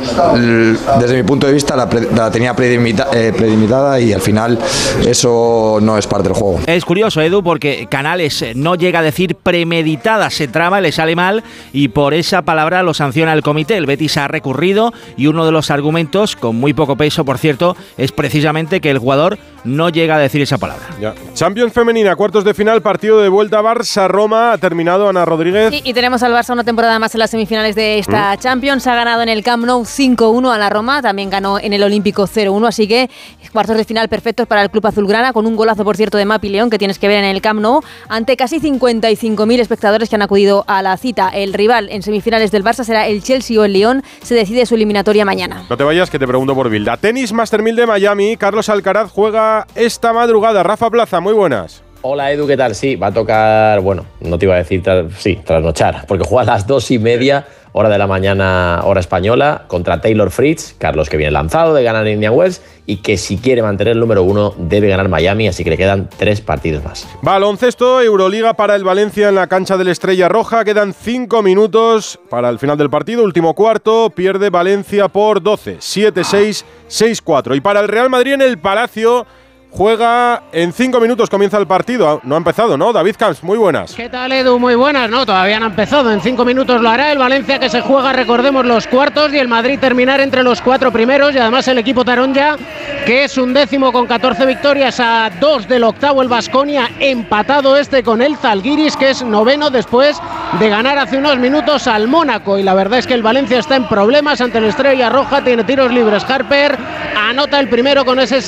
desde 1.01 1.17
mi 1.17 1.23
punto 1.23 1.47
de 1.47 1.53
vista, 1.53 1.75
la, 1.75 2.31
tenía 2.31 2.55
predimitado 2.55 3.08
eh, 3.13 3.33
prelimitada 3.35 3.99
y 3.99 4.13
al 4.13 4.21
final 4.21 4.59
eso 5.05 5.79
no 5.81 5.97
es 5.97 6.07
parte 6.07 6.29
del 6.29 6.37
juego. 6.37 6.59
Es 6.65 6.85
curioso, 6.85 7.21
Edu, 7.21 7.43
porque 7.43 7.87
Canales 7.89 8.45
no 8.55 8.75
llega 8.75 8.99
a 8.99 9.03
decir 9.03 9.35
premeditada, 9.35 10.29
se 10.29 10.47
traba, 10.47 10.81
le 10.81 10.91
sale 10.91 11.15
mal 11.15 11.43
y 11.73 11.89
por 11.89 12.13
esa 12.13 12.41
palabra 12.43 12.83
lo 12.83 12.93
sanciona 12.93 13.33
el 13.33 13.41
comité. 13.41 13.77
El 13.77 13.85
Betis 13.85 14.17
ha 14.17 14.27
recurrido 14.27 14.93
y 15.17 15.27
uno 15.27 15.45
de 15.45 15.51
los 15.51 15.71
argumentos, 15.71 16.35
con 16.35 16.55
muy 16.55 16.73
poco 16.73 16.95
peso, 16.95 17.25
por 17.25 17.37
cierto, 17.37 17.75
es 17.97 18.11
precisamente 18.11 18.81
que 18.81 18.91
el 18.91 18.99
jugador 18.99 19.37
no 19.63 19.89
llega 19.89 20.15
a 20.15 20.19
decir 20.19 20.41
esa 20.41 20.57
palabra. 20.57 20.85
Ya. 20.99 21.13
Champions 21.33 21.73
femenina, 21.73 22.15
cuartos 22.15 22.43
de 22.43 22.53
final, 22.53 22.81
partido 22.81 23.21
de 23.21 23.29
vuelta 23.29 23.61
Barça-Roma. 23.61 24.53
Ha 24.53 24.57
terminado 24.57 25.09
Ana 25.09 25.25
Rodríguez. 25.25 25.73
Sí, 25.73 25.81
y 25.83 25.93
tenemos 25.93 26.23
al 26.23 26.33
Barça 26.33 26.53
una 26.53 26.63
temporada 26.63 26.97
más 26.99 27.13
en 27.15 27.19
las 27.19 27.31
semifinales 27.31 27.75
de 27.75 27.99
esta 27.99 28.35
¿Mm? 28.35 28.39
Champions. 28.39 28.87
Ha 28.87 28.95
ganado 28.95 29.21
en 29.21 29.29
el 29.29 29.43
Camp 29.43 29.65
Nou 29.65 29.83
5-1 29.83 30.53
a 30.53 30.57
la 30.57 30.69
Roma, 30.69 31.01
también 31.01 31.29
ganó 31.29 31.59
en 31.59 31.73
el 31.73 31.83
Olímpico 31.83 32.27
0-1, 32.27 32.67
así 32.67 32.87
que 32.87 33.09
cuartos 33.51 33.77
de 33.77 33.83
final 33.83 34.09
perfectos 34.09 34.47
para 34.47 34.61
el 34.61 34.69
club 34.69 34.85
azulgrana, 34.85 35.33
con 35.33 35.45
un 35.45 35.55
golazo, 35.55 35.83
por 35.83 35.97
cierto, 35.97 36.17
de 36.17 36.25
Mapi 36.25 36.49
León, 36.49 36.69
que 36.69 36.77
tienes 36.77 36.99
que 36.99 37.07
ver 37.07 37.17
en 37.17 37.25
el 37.25 37.41
Camp 37.41 37.59
Nou, 37.59 37.81
ante 38.07 38.37
casi 38.37 38.59
55.000 38.59 39.59
espectadores 39.59 40.09
que 40.09 40.15
han 40.15 40.21
acudido 40.21 40.63
a 40.67 40.81
la 40.81 40.95
cita. 40.97 41.29
El 41.29 41.53
rival 41.53 41.89
en 41.89 42.03
semifinales 42.03 42.51
del 42.51 42.63
Barça 42.63 42.83
será 42.83 43.07
el 43.07 43.23
Chelsea 43.23 43.59
o 43.59 43.63
el 43.63 43.73
León. 43.73 44.03
Se 44.21 44.35
decide 44.35 44.65
su 44.65 44.75
eliminatoria 44.75 45.25
mañana. 45.25 45.65
No 45.69 45.77
te 45.77 45.83
vayas, 45.83 46.09
que 46.09 46.19
te 46.19 46.27
pregunto 46.27 46.55
por 46.55 46.69
Bilda. 46.69 46.97
Tenis 46.97 47.33
Master 47.33 47.61
1000 47.61 47.75
de 47.75 47.85
Miami. 47.87 48.37
Carlos 48.37 48.69
Alcaraz 48.69 49.11
juega 49.11 49.48
esta 49.75 50.13
madrugada. 50.13 50.63
Rafa 50.63 50.89
Plaza, 50.89 51.19
muy 51.19 51.33
buenas. 51.33 51.83
Hola 52.01 52.31
Edu, 52.31 52.47
¿qué 52.47 52.55
tal? 52.55 52.75
Sí, 52.75 52.95
va 52.95 53.07
a 53.07 53.13
tocar, 53.13 53.81
bueno, 53.81 54.05
no 54.21 54.39
te 54.39 54.45
iba 54.45 54.55
a 54.55 54.59
decir, 54.59 54.81
sí, 55.17 55.37
trasnochar, 55.43 56.05
porque 56.07 56.23
juega 56.23 56.43
a 56.43 56.55
las 56.55 56.65
dos 56.65 56.91
y 56.91 56.97
media 56.97 57.45
hora 57.73 57.89
de 57.89 57.97
la 57.97 58.07
mañana, 58.07 58.81
hora 58.85 58.99
española, 58.99 59.65
contra 59.67 60.01
Taylor 60.01 60.31
Fritz, 60.31 60.75
Carlos 60.77 61.09
que 61.09 61.17
viene 61.17 61.31
lanzado 61.31 61.73
de 61.73 61.83
ganar 61.83 62.07
Indian 62.07 62.33
Wells 62.33 62.61
y 62.85 62.97
que 62.97 63.17
si 63.17 63.37
quiere 63.37 63.61
mantener 63.61 63.93
el 63.93 63.99
número 63.99 64.23
uno 64.23 64.53
debe 64.57 64.87
ganar 64.87 65.09
Miami, 65.09 65.47
así 65.47 65.63
que 65.63 65.71
le 65.71 65.77
quedan 65.77 66.09
tres 66.17 66.41
partidos 66.41 66.83
más. 66.83 67.07
Baloncesto, 67.21 68.01
Euroliga 68.01 68.53
para 68.53 68.75
el 68.75 68.83
Valencia 68.83 69.29
en 69.29 69.35
la 69.35 69.47
cancha 69.47 69.77
de 69.77 69.83
la 69.83 69.91
Estrella 69.91 70.29
Roja, 70.29 70.63
quedan 70.63 70.93
cinco 70.93 71.43
minutos 71.43 72.19
para 72.29 72.49
el 72.49 72.59
final 72.59 72.77
del 72.77 72.89
partido, 72.89 73.23
último 73.23 73.53
cuarto, 73.53 74.09
pierde 74.09 74.49
Valencia 74.49 75.09
por 75.09 75.43
12, 75.43 75.77
7-6, 75.79 76.63
6-4 76.89 77.57
y 77.57 77.61
para 77.61 77.81
el 77.81 77.87
Real 77.87 78.09
Madrid 78.09 78.33
en 78.33 78.41
el 78.41 78.57
Palacio 78.57 79.27
Juega 79.71 80.43
en 80.51 80.73
cinco 80.73 80.99
minutos, 80.99 81.29
comienza 81.29 81.57
el 81.57 81.67
partido. 81.67 82.19
No 82.23 82.33
ha 82.33 82.37
empezado, 82.39 82.75
¿no? 82.75 82.91
David 82.91 83.15
Camps, 83.17 83.43
muy 83.43 83.57
buenas. 83.57 83.93
¿Qué 83.93 84.09
tal, 84.09 84.31
Edu? 84.31 84.57
Muy 84.57 84.73
buenas. 84.73 85.09
No, 85.11 85.27
todavía 85.27 85.59
no 85.59 85.65
ha 85.65 85.69
empezado. 85.69 86.11
En 86.11 86.21
cinco 86.21 86.43
minutos 86.43 86.81
lo 86.81 86.89
hará 86.89 87.11
el 87.11 87.19
Valencia 87.19 87.59
que 87.59 87.69
se 87.69 87.81
juega, 87.81 88.11
recordemos, 88.11 88.65
los 88.65 88.87
cuartos 88.87 89.31
y 89.31 89.37
el 89.37 89.47
Madrid 89.47 89.79
terminar 89.79 90.21
entre 90.21 90.41
los 90.41 90.61
cuatro 90.61 90.91
primeros. 90.91 91.35
Y 91.35 91.37
además 91.37 91.67
el 91.67 91.77
equipo 91.77 92.03
Taronja, 92.03 92.57
que 93.05 93.25
es 93.25 93.37
un 93.37 93.53
décimo 93.53 93.91
con 93.91 94.07
14 94.07 94.45
victorias 94.47 94.99
a 94.99 95.29
dos 95.39 95.67
del 95.67 95.83
octavo 95.83 96.23
el 96.23 96.27
Vasconia, 96.27 96.89
empatado 96.99 97.77
este 97.77 98.01
con 98.01 98.23
el 98.23 98.37
Zalgiris, 98.37 98.97
que 98.97 99.11
es 99.11 99.21
noveno 99.21 99.69
después 99.69 100.19
de 100.59 100.67
ganar 100.67 100.97
hace 100.97 101.17
unos 101.17 101.37
minutos 101.37 101.85
al 101.85 102.07
Mónaco. 102.07 102.57
Y 102.57 102.63
la 102.63 102.73
verdad 102.73 102.99
es 102.99 103.07
que 103.07 103.13
el 103.13 103.21
Valencia 103.21 103.59
está 103.59 103.75
en 103.75 103.87
problemas 103.87 104.41
ante 104.41 104.59
la 104.59 104.67
Estrella 104.67 105.09
Roja, 105.09 105.43
tiene 105.43 105.63
tiros 105.63 105.91
libres. 105.93 106.23
Harper 106.27 106.75
anota 107.15 107.59
el 107.59 107.69
primero 107.69 108.03
con 108.03 108.19
ese 108.19 108.41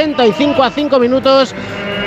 76-65 0.00 0.64
a 0.64 0.70
5 0.70 0.98
minutos 0.98 1.54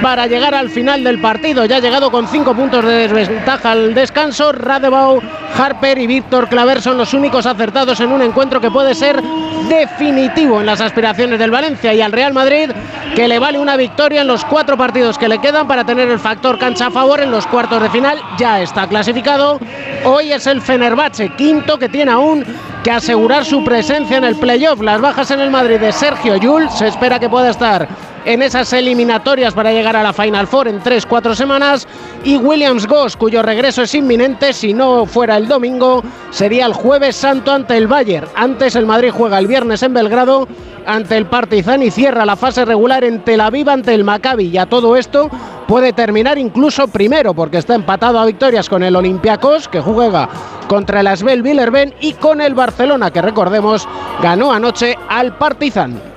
para 0.01 0.27
llegar 0.27 0.53
al 0.55 0.69
final 0.69 1.03
del 1.03 1.19
partido. 1.19 1.65
Ya 1.65 1.77
ha 1.77 1.79
llegado 1.79 2.11
con 2.11 2.27
5 2.27 2.53
puntos 2.55 2.83
de 2.83 3.07
desventaja 3.07 3.71
al 3.71 3.93
descanso. 3.93 4.51
Radebau, 4.51 5.21
Harper 5.55 5.97
y 5.97 6.07
Víctor 6.07 6.49
Claver 6.49 6.81
son 6.81 6.97
los 6.97 7.13
únicos 7.13 7.45
acertados 7.45 7.99
en 7.99 8.11
un 8.11 8.21
encuentro 8.21 8.59
que 8.59 8.71
puede 8.71 8.95
ser 8.95 9.21
definitivo 9.69 10.59
en 10.59 10.65
las 10.65 10.81
aspiraciones 10.81 11.39
del 11.39 11.51
Valencia 11.51 11.93
y 11.93 12.01
al 12.01 12.11
Real 12.11 12.33
Madrid 12.33 12.69
que 13.15 13.27
le 13.27 13.37
vale 13.37 13.59
una 13.59 13.77
victoria 13.77 14.21
en 14.21 14.27
los 14.27 14.43
cuatro 14.45 14.75
partidos 14.75 15.17
que 15.17 15.27
le 15.27 15.39
quedan 15.39 15.67
para 15.67 15.85
tener 15.85 16.09
el 16.09 16.19
factor 16.19 16.57
cancha 16.57 16.87
a 16.87 16.91
favor 16.91 17.19
en 17.19 17.29
los 17.29 17.45
cuartos 17.45 17.81
de 17.81 17.89
final. 17.89 18.19
Ya 18.37 18.61
está 18.61 18.87
clasificado. 18.87 19.59
Hoy 20.03 20.31
es 20.31 20.47
el 20.47 20.61
Fenerbahce, 20.61 21.29
quinto 21.35 21.77
que 21.77 21.89
tiene 21.89 22.11
aún 22.11 22.43
que 22.83 22.91
asegurar 22.91 23.45
su 23.45 23.63
presencia 23.63 24.17
en 24.17 24.23
el 24.23 24.35
playoff. 24.35 24.81
Las 24.81 24.99
bajas 24.99 25.29
en 25.31 25.41
el 25.41 25.51
Madrid 25.51 25.79
de 25.79 25.91
Sergio 25.91 26.37
Yul 26.37 26.69
se 26.69 26.87
espera 26.87 27.19
que 27.19 27.29
pueda 27.29 27.51
estar 27.51 27.87
en 28.25 28.41
esas 28.41 28.73
eliminatorias 28.73 29.53
para 29.53 29.71
llegar 29.71 29.95
a 29.95 30.03
la 30.03 30.13
Final 30.13 30.47
Four 30.47 30.67
en 30.67 30.81
3-4 30.81 31.35
semanas. 31.35 31.87
Y 32.23 32.37
Williams 32.37 32.87
Goss, 32.87 33.15
cuyo 33.15 33.43
regreso 33.43 33.83
es 33.83 33.93
inminente, 33.93 34.53
si 34.53 34.73
no 34.73 35.05
fuera 35.05 35.37
el 35.37 35.47
domingo, 35.47 36.03
sería 36.31 36.65
el 36.65 36.73
jueves 36.73 37.15
santo 37.15 37.51
ante 37.51 37.77
el 37.77 37.87
Bayern. 37.87 38.27
Antes 38.35 38.75
el 38.75 38.85
Madrid 38.85 39.11
juega 39.11 39.37
el 39.37 39.47
viernes 39.47 39.83
en 39.83 39.93
Belgrado 39.93 40.47
ante 40.87 41.17
el 41.17 41.25
Partizan 41.25 41.83
y 41.83 41.91
cierra 41.91 42.25
la 42.25 42.35
fase 42.35 42.65
regular 42.65 43.03
en 43.03 43.21
Tel 43.21 43.41
Aviv 43.41 43.69
ante 43.69 43.93
el 43.93 44.03
Maccabi. 44.03 44.47
Y 44.47 44.57
a 44.57 44.65
todo 44.65 44.95
esto 44.95 45.29
puede 45.67 45.93
terminar 45.93 46.37
incluso 46.37 46.87
primero 46.87 47.33
porque 47.33 47.57
está 47.57 47.75
empatado 47.75 48.19
a 48.19 48.25
victorias 48.25 48.69
con 48.69 48.83
el 48.83 48.95
Olympiacos 48.95 49.67
que 49.67 49.81
juega 49.81 50.29
contra 50.67 51.01
el 51.01 51.07
Asbel 51.07 51.41
Villerben 51.41 51.93
y 51.99 52.13
con 52.13 52.41
el 52.41 52.53
Barcelona 52.53 53.11
que 53.11 53.21
recordemos 53.21 53.87
ganó 54.21 54.51
anoche 54.51 54.95
al 55.09 55.37
Partizan. 55.37 56.12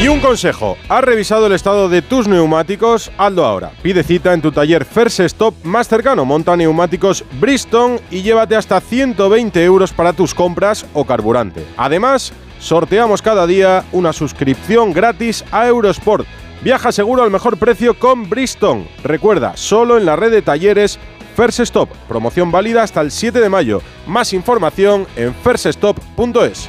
Y 0.00 0.06
un 0.06 0.20
consejo, 0.20 0.76
¿has 0.88 1.02
revisado 1.02 1.48
el 1.48 1.54
estado 1.54 1.88
de 1.88 2.02
tus 2.02 2.28
neumáticos? 2.28 3.10
Hazlo 3.18 3.44
ahora. 3.44 3.72
Pide 3.82 4.04
cita 4.04 4.32
en 4.32 4.40
tu 4.40 4.52
taller 4.52 4.84
First 4.84 5.18
Stop 5.18 5.56
más 5.64 5.88
cercano. 5.88 6.24
Monta 6.24 6.56
neumáticos 6.56 7.24
Bristol 7.40 8.00
y 8.08 8.22
llévate 8.22 8.54
hasta 8.54 8.80
120 8.80 9.64
euros 9.64 9.92
para 9.92 10.12
tus 10.12 10.36
compras 10.36 10.86
o 10.94 11.04
carburante. 11.04 11.66
Además, 11.76 12.32
sorteamos 12.60 13.22
cada 13.22 13.44
día 13.48 13.86
una 13.90 14.12
suscripción 14.12 14.92
gratis 14.92 15.44
a 15.50 15.66
Eurosport. 15.66 16.28
Viaja 16.62 16.92
seguro 16.92 17.24
al 17.24 17.32
mejor 17.32 17.56
precio 17.56 17.98
con 17.98 18.30
Bristol. 18.30 18.86
Recuerda, 19.02 19.56
solo 19.56 19.98
en 19.98 20.06
la 20.06 20.14
red 20.14 20.30
de 20.30 20.42
talleres 20.42 21.00
First 21.34 21.58
Stop. 21.58 21.90
Promoción 22.06 22.52
válida 22.52 22.84
hasta 22.84 23.00
el 23.00 23.10
7 23.10 23.40
de 23.40 23.48
mayo. 23.48 23.82
Más 24.06 24.32
información 24.32 25.08
en 25.16 25.34
firststop.es. 25.34 26.68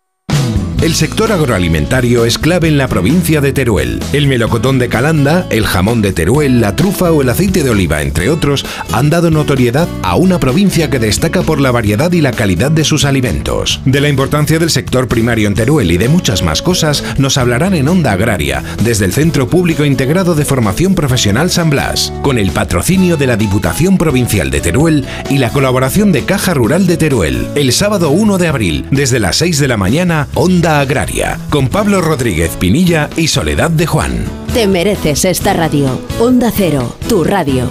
El 0.81 0.95
sector 0.95 1.31
agroalimentario 1.31 2.25
es 2.25 2.39
clave 2.39 2.67
en 2.67 2.79
la 2.79 2.87
provincia 2.87 3.39
de 3.39 3.53
Teruel. 3.53 4.01
El 4.13 4.25
melocotón 4.25 4.79
de 4.79 4.89
Calanda, 4.89 5.45
el 5.51 5.67
jamón 5.67 6.01
de 6.01 6.11
Teruel, 6.11 6.59
la 6.59 6.75
trufa 6.75 7.11
o 7.11 7.21
el 7.21 7.29
aceite 7.29 7.61
de 7.61 7.69
oliva, 7.69 8.01
entre 8.01 8.31
otros, 8.31 8.65
han 8.91 9.11
dado 9.11 9.29
notoriedad 9.29 9.87
a 10.01 10.15
una 10.15 10.39
provincia 10.39 10.89
que 10.89 10.97
destaca 10.97 11.43
por 11.43 11.61
la 11.61 11.69
variedad 11.69 12.11
y 12.11 12.21
la 12.21 12.31
calidad 12.31 12.71
de 12.71 12.83
sus 12.83 13.05
alimentos. 13.05 13.79
De 13.85 14.01
la 14.01 14.09
importancia 14.09 14.57
del 14.57 14.71
sector 14.71 15.07
primario 15.07 15.47
en 15.47 15.53
Teruel 15.53 15.91
y 15.91 15.97
de 15.97 16.09
muchas 16.09 16.41
más 16.41 16.63
cosas 16.63 17.03
nos 17.19 17.37
hablarán 17.37 17.75
en 17.75 17.87
Onda 17.87 18.13
Agraria, 18.13 18.63
desde 18.83 19.05
el 19.05 19.13
Centro 19.13 19.47
Público 19.47 19.85
Integrado 19.85 20.33
de 20.33 20.45
Formación 20.45 20.95
Profesional 20.95 21.51
San 21.51 21.69
Blas, 21.69 22.11
con 22.23 22.39
el 22.39 22.49
patrocinio 22.49 23.17
de 23.17 23.27
la 23.27 23.37
Diputación 23.37 23.99
Provincial 23.99 24.49
de 24.49 24.61
Teruel 24.61 25.05
y 25.29 25.37
la 25.37 25.51
colaboración 25.51 26.11
de 26.11 26.25
Caja 26.25 26.55
Rural 26.55 26.87
de 26.87 26.97
Teruel. 26.97 27.49
El 27.53 27.71
sábado 27.71 28.09
1 28.09 28.39
de 28.39 28.47
abril, 28.47 28.85
desde 28.89 29.19
las 29.19 29.35
6 29.35 29.59
de 29.59 29.67
la 29.67 29.77
mañana, 29.77 30.27
Onda 30.33 30.70
Agraria, 30.79 31.39
con 31.49 31.67
Pablo 31.67 32.01
Rodríguez 32.01 32.55
Pinilla 32.57 33.09
y 33.17 33.27
Soledad 33.27 33.71
de 33.71 33.87
Juan. 33.87 34.25
Te 34.53 34.67
mereces 34.67 35.25
esta 35.25 35.53
radio. 35.53 35.99
Onda 36.19 36.51
Cero, 36.55 36.95
tu 37.09 37.23
radio. 37.23 37.67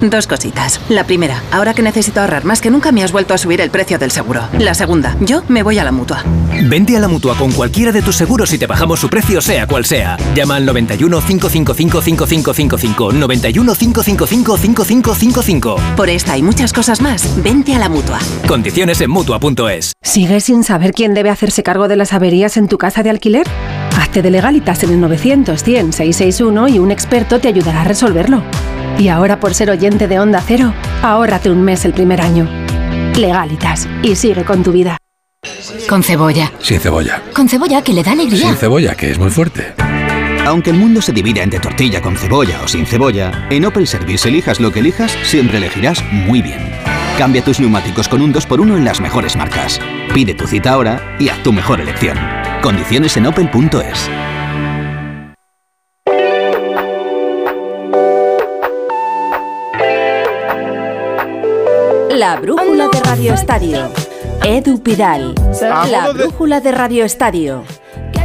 Dos 0.00 0.26
cositas. 0.26 0.80
La 0.88 1.04
primera, 1.04 1.40
ahora 1.52 1.72
que 1.72 1.80
necesito 1.80 2.20
ahorrar 2.20 2.44
más 2.44 2.60
que 2.60 2.70
nunca 2.70 2.90
me 2.90 3.04
has 3.04 3.12
vuelto 3.12 3.32
a 3.32 3.38
subir 3.38 3.60
el 3.60 3.70
precio 3.70 3.96
del 3.98 4.10
seguro. 4.10 4.42
La 4.58 4.74
segunda, 4.74 5.16
yo 5.20 5.44
me 5.48 5.62
voy 5.62 5.78
a 5.78 5.84
la 5.84 5.92
mutua. 5.92 6.24
Vente 6.64 6.96
a 6.96 7.00
la 7.00 7.08
mutua 7.08 7.36
con 7.36 7.52
cualquiera 7.52 7.92
de 7.92 8.02
tus 8.02 8.16
seguros 8.16 8.52
y 8.52 8.58
te 8.58 8.66
bajamos 8.66 8.98
su 8.98 9.08
precio, 9.08 9.40
sea 9.40 9.66
cual 9.66 9.84
sea. 9.84 10.16
Llama 10.34 10.56
al 10.56 10.66
91 10.66 11.20
555 11.20 12.02
5555. 12.02 13.12
91 13.12 13.74
555 13.74 14.56
5555. 14.56 15.76
Por 15.96 16.10
esta 16.10 16.36
y 16.36 16.42
muchas 16.42 16.72
cosas 16.72 17.00
más, 17.00 17.42
vente 17.42 17.74
a 17.74 17.78
la 17.78 17.88
mutua. 17.88 18.18
Condiciones 18.48 19.00
en 19.00 19.10
mutua.es. 19.10 19.92
¿Sigues 20.02 20.44
sin 20.44 20.64
saber 20.64 20.92
quién 20.92 21.14
debe 21.14 21.30
hacerse 21.30 21.62
cargo 21.62 21.88
de 21.88 21.96
las 21.96 22.12
averías 22.12 22.56
en 22.56 22.68
tu 22.68 22.78
casa 22.78 23.02
de 23.04 23.10
alquiler? 23.10 23.46
Hazte 23.96 24.22
de 24.22 24.30
legalitas 24.30 24.82
en 24.82 24.90
el 24.90 25.00
900 25.00 25.62
100 25.62 25.92
661 25.92 26.68
y 26.68 26.78
un 26.78 26.90
experto 26.90 27.40
te 27.40 27.48
ayudará 27.48 27.82
a 27.82 27.84
resolverlo. 27.84 28.42
Y 28.98 29.08
ahora 29.08 29.40
por 29.40 29.54
ser 29.54 29.70
oyente 29.70 30.08
de 30.08 30.18
Onda 30.18 30.42
Cero, 30.46 30.72
ahórrate 31.02 31.50
un 31.50 31.62
mes 31.62 31.84
el 31.84 31.92
primer 31.92 32.20
año. 32.20 32.48
Legalitas 33.16 33.88
y 34.02 34.14
sigue 34.16 34.44
con 34.44 34.62
tu 34.62 34.72
vida. 34.72 34.96
Con 35.88 36.02
cebolla. 36.02 36.52
Sin 36.60 36.80
cebolla. 36.80 37.22
Con 37.34 37.48
cebolla 37.48 37.82
que 37.82 37.92
le 37.92 38.02
da 38.02 38.12
alegría. 38.12 38.48
Sin 38.48 38.56
cebolla, 38.56 38.94
que 38.94 39.10
es 39.10 39.18
muy 39.18 39.30
fuerte. 39.30 39.74
Aunque 40.46 40.70
el 40.70 40.76
mundo 40.76 41.00
se 41.00 41.12
divida 41.12 41.42
entre 41.42 41.60
tortilla 41.60 42.02
con 42.02 42.16
cebolla 42.16 42.60
o 42.62 42.68
sin 42.68 42.86
cebolla, 42.86 43.46
en 43.50 43.64
Opel 43.64 43.86
Service 43.86 44.28
elijas 44.28 44.60
lo 44.60 44.72
que 44.72 44.80
elijas, 44.80 45.16
siempre 45.22 45.58
elegirás 45.58 46.04
muy 46.12 46.42
bien. 46.42 46.58
Cambia 47.18 47.42
tus 47.42 47.60
neumáticos 47.60 48.08
con 48.08 48.20
un 48.20 48.34
2x1 48.34 48.76
en 48.76 48.84
las 48.84 49.00
mejores 49.00 49.36
marcas. 49.36 49.80
Pide 50.12 50.34
tu 50.34 50.46
cita 50.46 50.72
ahora 50.72 51.16
y 51.18 51.28
haz 51.28 51.42
tu 51.42 51.52
mejor 51.52 51.80
elección. 51.80 52.18
Condiciones 52.64 53.14
en 53.18 53.26
opel.es. 53.26 54.08
La 62.16 62.40
brújula 62.40 62.88
de 62.88 63.00
Radio 63.00 63.34
Estadio. 63.34 63.90
Edu 64.42 64.82
Pidal. 64.82 65.34
A 65.70 65.86
La 65.86 66.10
brújula 66.10 66.62
de 66.62 66.72
Radio 66.72 67.04
Estadio. 67.04 67.64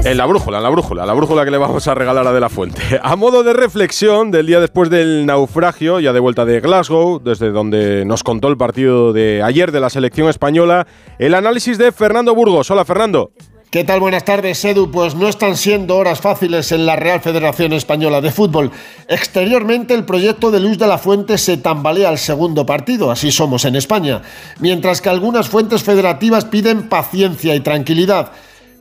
En 0.06 0.16
la 0.16 0.26
brújula, 0.26 0.60
en 0.60 0.64
la 0.64 0.70
brújula, 0.70 1.06
la 1.06 1.14
brújula 1.14 1.44
que 1.44 1.52
le 1.52 1.58
vamos 1.58 1.86
a 1.90 1.94
regalar 1.94 2.26
a 2.26 2.32
De 2.32 2.40
La 2.40 2.48
Fuente. 2.48 2.82
A 3.04 3.18
modo 3.18 3.44
de 3.44 3.52
reflexión 3.52 4.32
del 4.32 4.48
día 4.48 4.62
después 4.62 4.90
del 4.90 5.26
naufragio, 5.26 6.00
ya 6.00 6.14
de 6.14 6.22
vuelta 6.22 6.46
de 6.46 6.62
Glasgow, 6.62 7.20
desde 7.20 7.52
donde 7.52 8.06
nos 8.06 8.24
contó 8.24 8.48
el 8.48 8.56
partido 8.56 9.12
de 9.12 9.44
ayer 9.44 9.74
de 9.74 9.82
la 9.82 9.90
selección 9.90 10.30
española, 10.30 10.88
el 11.18 11.34
análisis 11.34 11.78
de 11.78 11.92
Fernando 11.92 12.34
Burgos. 12.34 12.72
Hola, 12.72 12.86
Fernando. 12.86 13.34
¿Qué 13.72 13.84
tal? 13.84 14.00
Buenas 14.00 14.26
tardes, 14.26 14.66
Edu. 14.66 14.90
Pues 14.90 15.14
no 15.14 15.28
están 15.28 15.56
siendo 15.56 15.96
horas 15.96 16.22
fáciles 16.22 16.72
en 16.72 16.88
la 16.88 16.96
Real 16.96 17.22
Federación 17.22 17.72
Española 17.74 18.20
de 18.20 18.32
Fútbol. 18.32 18.72
Exteriormente, 19.08 19.94
el 19.94 20.06
proyecto 20.06 20.50
de 20.50 20.60
Luis 20.60 20.80
de 20.80 20.88
la 20.88 20.98
Fuente 20.98 21.38
se 21.38 21.56
tambalea 21.58 22.10
al 22.10 22.18
segundo 22.18 22.66
partido, 22.66 23.12
así 23.12 23.32
somos 23.32 23.66
en 23.66 23.76
España, 23.76 24.24
mientras 24.60 25.02
que 25.02 25.10
algunas 25.10 25.50
fuentes 25.50 25.84
federativas 25.84 26.46
piden 26.46 26.90
paciencia 26.90 27.54
y 27.54 27.60
tranquilidad. 27.60 28.32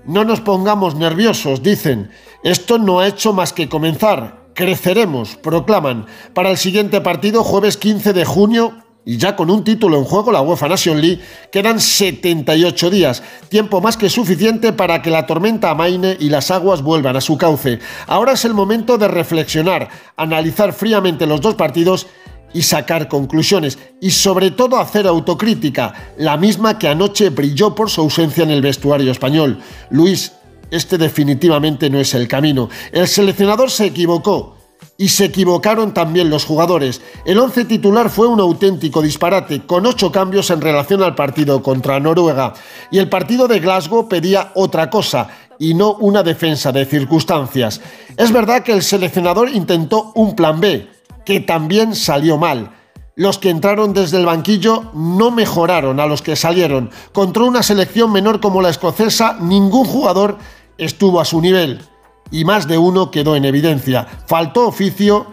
No 0.06 0.24
nos 0.24 0.40
pongamos 0.40 0.94
nerviosos, 0.94 1.62
dicen. 1.62 2.10
Esto 2.42 2.78
no 2.78 3.00
ha 3.00 3.08
hecho 3.08 3.34
más 3.34 3.52
que 3.52 3.68
comenzar. 3.68 4.46
Creceremos, 4.54 5.36
proclaman. 5.36 6.06
Para 6.32 6.50
el 6.50 6.56
siguiente 6.56 7.02
partido, 7.02 7.44
jueves 7.44 7.76
15 7.76 8.14
de 8.14 8.24
junio, 8.24 8.72
y 9.08 9.16
ya 9.16 9.36
con 9.36 9.50
un 9.50 9.64
título 9.64 9.96
en 9.96 10.04
juego, 10.04 10.30
la 10.30 10.42
UEFA 10.42 10.68
Nation 10.68 11.00
League, 11.00 11.22
quedan 11.50 11.80
78 11.80 12.90
días, 12.90 13.22
tiempo 13.48 13.80
más 13.80 13.96
que 13.96 14.10
suficiente 14.10 14.74
para 14.74 15.00
que 15.00 15.08
la 15.08 15.24
tormenta 15.24 15.70
amaine 15.70 16.18
y 16.20 16.28
las 16.28 16.50
aguas 16.50 16.82
vuelvan 16.82 17.16
a 17.16 17.22
su 17.22 17.38
cauce. 17.38 17.78
Ahora 18.06 18.32
es 18.32 18.44
el 18.44 18.52
momento 18.52 18.98
de 18.98 19.08
reflexionar, 19.08 19.88
analizar 20.14 20.74
fríamente 20.74 21.26
los 21.26 21.40
dos 21.40 21.54
partidos 21.54 22.06
y 22.52 22.60
sacar 22.60 23.08
conclusiones, 23.08 23.78
y 23.98 24.10
sobre 24.10 24.50
todo 24.50 24.76
hacer 24.76 25.06
autocrítica, 25.06 25.94
la 26.18 26.36
misma 26.36 26.78
que 26.78 26.88
anoche 26.88 27.30
brilló 27.30 27.74
por 27.74 27.88
su 27.88 28.02
ausencia 28.02 28.44
en 28.44 28.50
el 28.50 28.60
vestuario 28.60 29.10
español. 29.10 29.58
Luis, 29.88 30.32
este 30.70 30.98
definitivamente 30.98 31.88
no 31.88 31.98
es 31.98 32.12
el 32.12 32.28
camino. 32.28 32.68
El 32.92 33.08
seleccionador 33.08 33.70
se 33.70 33.86
equivocó 33.86 34.57
y 35.00 35.10
se 35.10 35.26
equivocaron 35.26 35.94
también 35.94 36.28
los 36.28 36.44
jugadores. 36.44 37.00
El 37.24 37.38
once 37.38 37.64
titular 37.64 38.10
fue 38.10 38.26
un 38.26 38.40
auténtico 38.40 39.00
disparate, 39.00 39.64
con 39.64 39.86
ocho 39.86 40.10
cambios 40.10 40.50
en 40.50 40.60
relación 40.60 41.04
al 41.04 41.14
partido 41.14 41.62
contra 41.62 42.00
Noruega. 42.00 42.54
Y 42.90 42.98
el 42.98 43.08
partido 43.08 43.46
de 43.46 43.60
Glasgow 43.60 44.08
pedía 44.08 44.50
otra 44.56 44.90
cosa, 44.90 45.28
y 45.56 45.74
no 45.74 45.94
una 45.94 46.24
defensa 46.24 46.72
de 46.72 46.84
circunstancias. 46.84 47.80
Es 48.16 48.32
verdad 48.32 48.64
que 48.64 48.72
el 48.72 48.82
seleccionador 48.82 49.50
intentó 49.50 50.10
un 50.16 50.34
plan 50.34 50.60
B, 50.60 50.88
que 51.24 51.38
también 51.38 51.94
salió 51.94 52.36
mal. 52.36 52.72
Los 53.14 53.38
que 53.38 53.50
entraron 53.50 53.92
desde 53.92 54.18
el 54.18 54.26
banquillo 54.26 54.90
no 54.94 55.30
mejoraron 55.30 56.00
a 56.00 56.06
los 56.06 56.22
que 56.22 56.34
salieron. 56.34 56.90
Contra 57.12 57.44
una 57.44 57.62
selección 57.62 58.10
menor 58.10 58.40
como 58.40 58.60
la 58.60 58.70
escocesa, 58.70 59.36
ningún 59.40 59.84
jugador 59.84 60.38
estuvo 60.76 61.20
a 61.20 61.24
su 61.24 61.40
nivel 61.40 61.87
y 62.30 62.44
más 62.44 62.68
de 62.68 62.78
uno 62.78 63.10
quedó 63.10 63.36
en 63.36 63.44
evidencia. 63.44 64.06
Faltó 64.26 64.68
oficio 64.68 65.26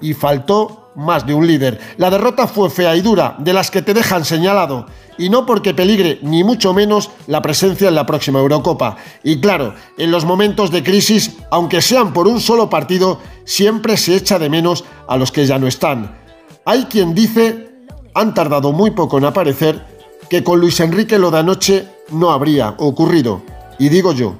y 0.00 0.14
faltó 0.14 0.90
más 0.94 1.26
de 1.26 1.34
un 1.34 1.46
líder. 1.46 1.80
La 1.96 2.10
derrota 2.10 2.46
fue 2.46 2.70
fea 2.70 2.96
y 2.96 3.00
dura, 3.00 3.36
de 3.38 3.52
las 3.52 3.70
que 3.70 3.82
te 3.82 3.94
dejan 3.94 4.24
señalado, 4.24 4.86
y 5.18 5.28
no 5.30 5.46
porque 5.46 5.74
peligre 5.74 6.18
ni 6.22 6.44
mucho 6.44 6.74
menos 6.74 7.10
la 7.26 7.42
presencia 7.42 7.88
en 7.88 7.94
la 7.94 8.06
próxima 8.06 8.40
Eurocopa. 8.40 8.96
Y 9.22 9.40
claro, 9.40 9.74
en 9.98 10.10
los 10.10 10.24
momentos 10.24 10.70
de 10.70 10.82
crisis, 10.82 11.36
aunque 11.50 11.80
sean 11.80 12.12
por 12.12 12.26
un 12.26 12.40
solo 12.40 12.68
partido, 12.68 13.20
siempre 13.44 13.96
se 13.96 14.16
echa 14.16 14.38
de 14.38 14.50
menos 14.50 14.84
a 15.08 15.16
los 15.16 15.32
que 15.32 15.46
ya 15.46 15.58
no 15.58 15.66
están. 15.66 16.18
Hay 16.64 16.84
quien 16.84 17.14
dice, 17.14 17.70
han 18.14 18.34
tardado 18.34 18.72
muy 18.72 18.90
poco 18.90 19.18
en 19.18 19.24
aparecer, 19.24 19.84
que 20.28 20.44
con 20.44 20.60
Luis 20.60 20.80
Enrique 20.80 21.18
lo 21.18 21.30
de 21.30 21.38
anoche 21.38 21.88
no 22.10 22.30
habría 22.30 22.74
ocurrido. 22.78 23.42
Y 23.78 23.88
digo 23.88 24.12
yo, 24.12 24.36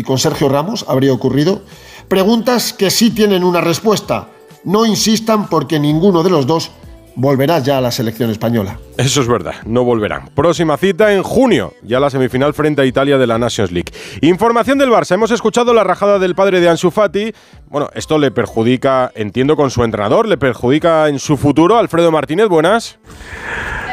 y 0.00 0.02
con 0.02 0.18
Sergio 0.18 0.48
Ramos 0.48 0.86
habría 0.88 1.12
ocurrido? 1.12 1.62
Preguntas 2.08 2.72
que 2.72 2.90
sí 2.90 3.10
tienen 3.10 3.44
una 3.44 3.60
respuesta. 3.60 4.28
No 4.64 4.86
insistan 4.86 5.48
porque 5.48 5.78
ninguno 5.78 6.22
de 6.22 6.30
los 6.30 6.46
dos 6.46 6.70
volverá 7.16 7.58
ya 7.58 7.76
a 7.76 7.80
la 7.82 7.90
selección 7.90 8.30
española. 8.30 8.78
Eso 8.96 9.20
es 9.20 9.28
verdad, 9.28 9.56
no 9.66 9.84
volverán. 9.84 10.30
Próxima 10.34 10.78
cita 10.78 11.12
en 11.12 11.22
junio, 11.22 11.74
ya 11.82 12.00
la 12.00 12.08
semifinal 12.08 12.54
frente 12.54 12.80
a 12.80 12.86
Italia 12.86 13.18
de 13.18 13.26
la 13.26 13.38
Nations 13.38 13.72
League. 13.72 13.92
Información 14.22 14.78
del 14.78 14.88
Barça, 14.88 15.14
hemos 15.14 15.30
escuchado 15.30 15.74
la 15.74 15.84
rajada 15.84 16.18
del 16.18 16.34
padre 16.34 16.60
de 16.60 16.70
Ansu 16.70 16.90
Fati. 16.90 17.34
Bueno, 17.68 17.90
esto 17.94 18.18
le 18.18 18.30
perjudica, 18.30 19.12
entiendo, 19.14 19.54
con 19.54 19.70
su 19.70 19.84
entrenador, 19.84 20.26
le 20.26 20.38
perjudica 20.38 21.08
en 21.08 21.18
su 21.18 21.36
futuro. 21.36 21.76
Alfredo 21.76 22.10
Martínez, 22.10 22.48
buenas. 22.48 22.98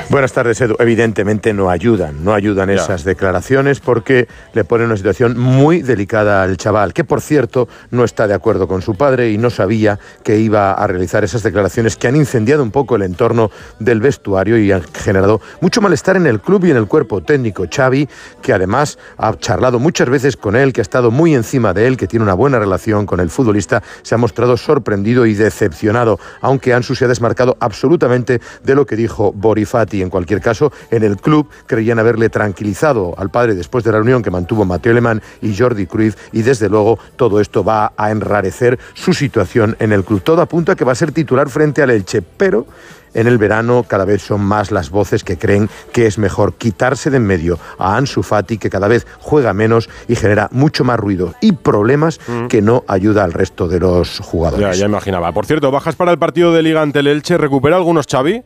Buenas 0.09 0.31
tardes, 0.31 0.61
Edu. 0.61 0.77
Evidentemente 0.79 1.53
no 1.53 1.69
ayudan, 1.69 2.23
no 2.23 2.33
ayudan 2.33 2.69
esas 2.69 3.03
declaraciones 3.03 3.81
porque 3.81 4.29
le 4.53 4.63
ponen 4.63 4.87
una 4.87 4.95
situación 4.95 5.37
muy 5.37 5.81
delicada 5.81 6.43
al 6.43 6.55
chaval, 6.55 6.93
que 6.93 7.03
por 7.03 7.19
cierto 7.19 7.67
no 7.91 8.05
está 8.05 8.25
de 8.25 8.33
acuerdo 8.33 8.69
con 8.69 8.81
su 8.81 8.95
padre 8.95 9.31
y 9.31 9.37
no 9.37 9.49
sabía 9.49 9.99
que 10.23 10.39
iba 10.39 10.71
a 10.71 10.87
realizar 10.87 11.25
esas 11.25 11.43
declaraciones 11.43 11.97
que 11.97 12.07
han 12.07 12.15
incendiado 12.15 12.63
un 12.63 12.71
poco 12.71 12.95
el 12.95 13.01
entorno 13.01 13.51
del 13.79 13.99
vestuario 13.99 14.57
y 14.57 14.71
han 14.71 14.81
generado 14.93 15.41
mucho 15.59 15.81
malestar 15.81 16.15
en 16.15 16.25
el 16.25 16.39
club 16.39 16.63
y 16.63 16.71
en 16.71 16.77
el 16.77 16.87
cuerpo 16.87 17.21
técnico. 17.21 17.65
Xavi, 17.69 18.07
que 18.41 18.53
además 18.53 18.97
ha 19.17 19.35
charlado 19.37 19.77
muchas 19.77 20.09
veces 20.09 20.37
con 20.37 20.55
él, 20.55 20.71
que 20.71 20.79
ha 20.79 20.83
estado 20.83 21.11
muy 21.11 21.35
encima 21.35 21.73
de 21.73 21.85
él, 21.85 21.97
que 21.97 22.07
tiene 22.07 22.23
una 22.23 22.33
buena 22.33 22.59
relación 22.59 23.05
con 23.05 23.19
el 23.19 23.29
futbolista, 23.29 23.83
se 24.03 24.15
ha 24.15 24.17
mostrado 24.17 24.55
sorprendido 24.55 25.25
y 25.25 25.33
decepcionado, 25.33 26.17
aunque 26.39 26.73
Ansu 26.73 26.95
se 26.95 27.03
ha 27.03 27.09
desmarcado 27.09 27.57
absolutamente 27.59 28.39
de 28.63 28.73
lo 28.73 28.85
que 28.85 28.95
dijo 28.95 29.33
Borifati. 29.33 29.96
En 30.01 30.09
cualquier 30.09 30.41
caso, 30.41 30.71
en 30.91 31.03
el 31.03 31.17
club 31.17 31.49
creían 31.65 31.99
haberle 31.99 32.29
tranquilizado 32.29 33.15
al 33.17 33.29
padre 33.29 33.55
después 33.55 33.83
de 33.83 33.91
la 33.91 33.97
reunión 33.97 34.23
que 34.23 34.31
mantuvo 34.31 34.65
Mateo 34.65 34.91
Alemán 34.91 35.21
y 35.41 35.55
Jordi 35.55 35.85
Cruyff 35.85 36.15
y 36.31 36.41
desde 36.41 36.69
luego 36.69 36.99
todo 37.15 37.39
esto 37.39 37.63
va 37.63 37.93
a 37.97 38.11
enrarecer 38.11 38.79
su 38.93 39.13
situación 39.13 39.75
en 39.79 39.91
el 39.91 40.03
club. 40.03 40.21
Todo 40.21 40.41
apunta 40.41 40.73
a 40.73 40.75
que 40.75 40.85
va 40.85 40.91
a 40.91 40.95
ser 40.95 41.11
titular 41.11 41.49
frente 41.49 41.81
al 41.81 41.89
Elche, 41.89 42.21
pero 42.21 42.65
en 43.13 43.27
el 43.27 43.37
verano 43.37 43.83
cada 43.88 44.05
vez 44.05 44.21
son 44.21 44.41
más 44.41 44.71
las 44.71 44.89
voces 44.89 45.23
que 45.23 45.38
creen 45.38 45.69
que 45.91 46.05
es 46.05 46.17
mejor 46.17 46.53
quitarse 46.53 47.10
de 47.10 47.17
en 47.17 47.25
medio 47.25 47.57
a 47.79 47.97
Ansu 47.97 48.21
Fati, 48.21 48.60
que 48.60 48.69
cada 48.69 48.88
vez 48.88 49.07
juega 49.19 49.51
menos 49.53 49.89
y 50.07 50.15
genera 50.15 50.49
mucho 50.51 50.83
más 50.83 50.99
ruido 50.99 51.33
y 51.41 51.53
problemas 51.53 52.19
que 52.47 52.62
no 52.62 52.83
ayuda 52.88 53.23
al 53.23 53.33
resto 53.33 53.67
de 53.67 53.79
los 53.79 54.19
jugadores. 54.19 54.77
Ya, 54.77 54.81
ya 54.81 54.86
imaginaba. 54.86 55.31
Por 55.31 55.47
cierto, 55.47 55.71
bajas 55.71 55.95
para 55.95 56.12
el 56.12 56.19
partido 56.19 56.53
de 56.53 56.62
Liga 56.62 56.81
ante 56.81 56.99
el 56.99 57.07
Elche, 57.07 57.38
¿recupera 57.38 57.75
algunos 57.75 58.05
Xavi? 58.05 58.43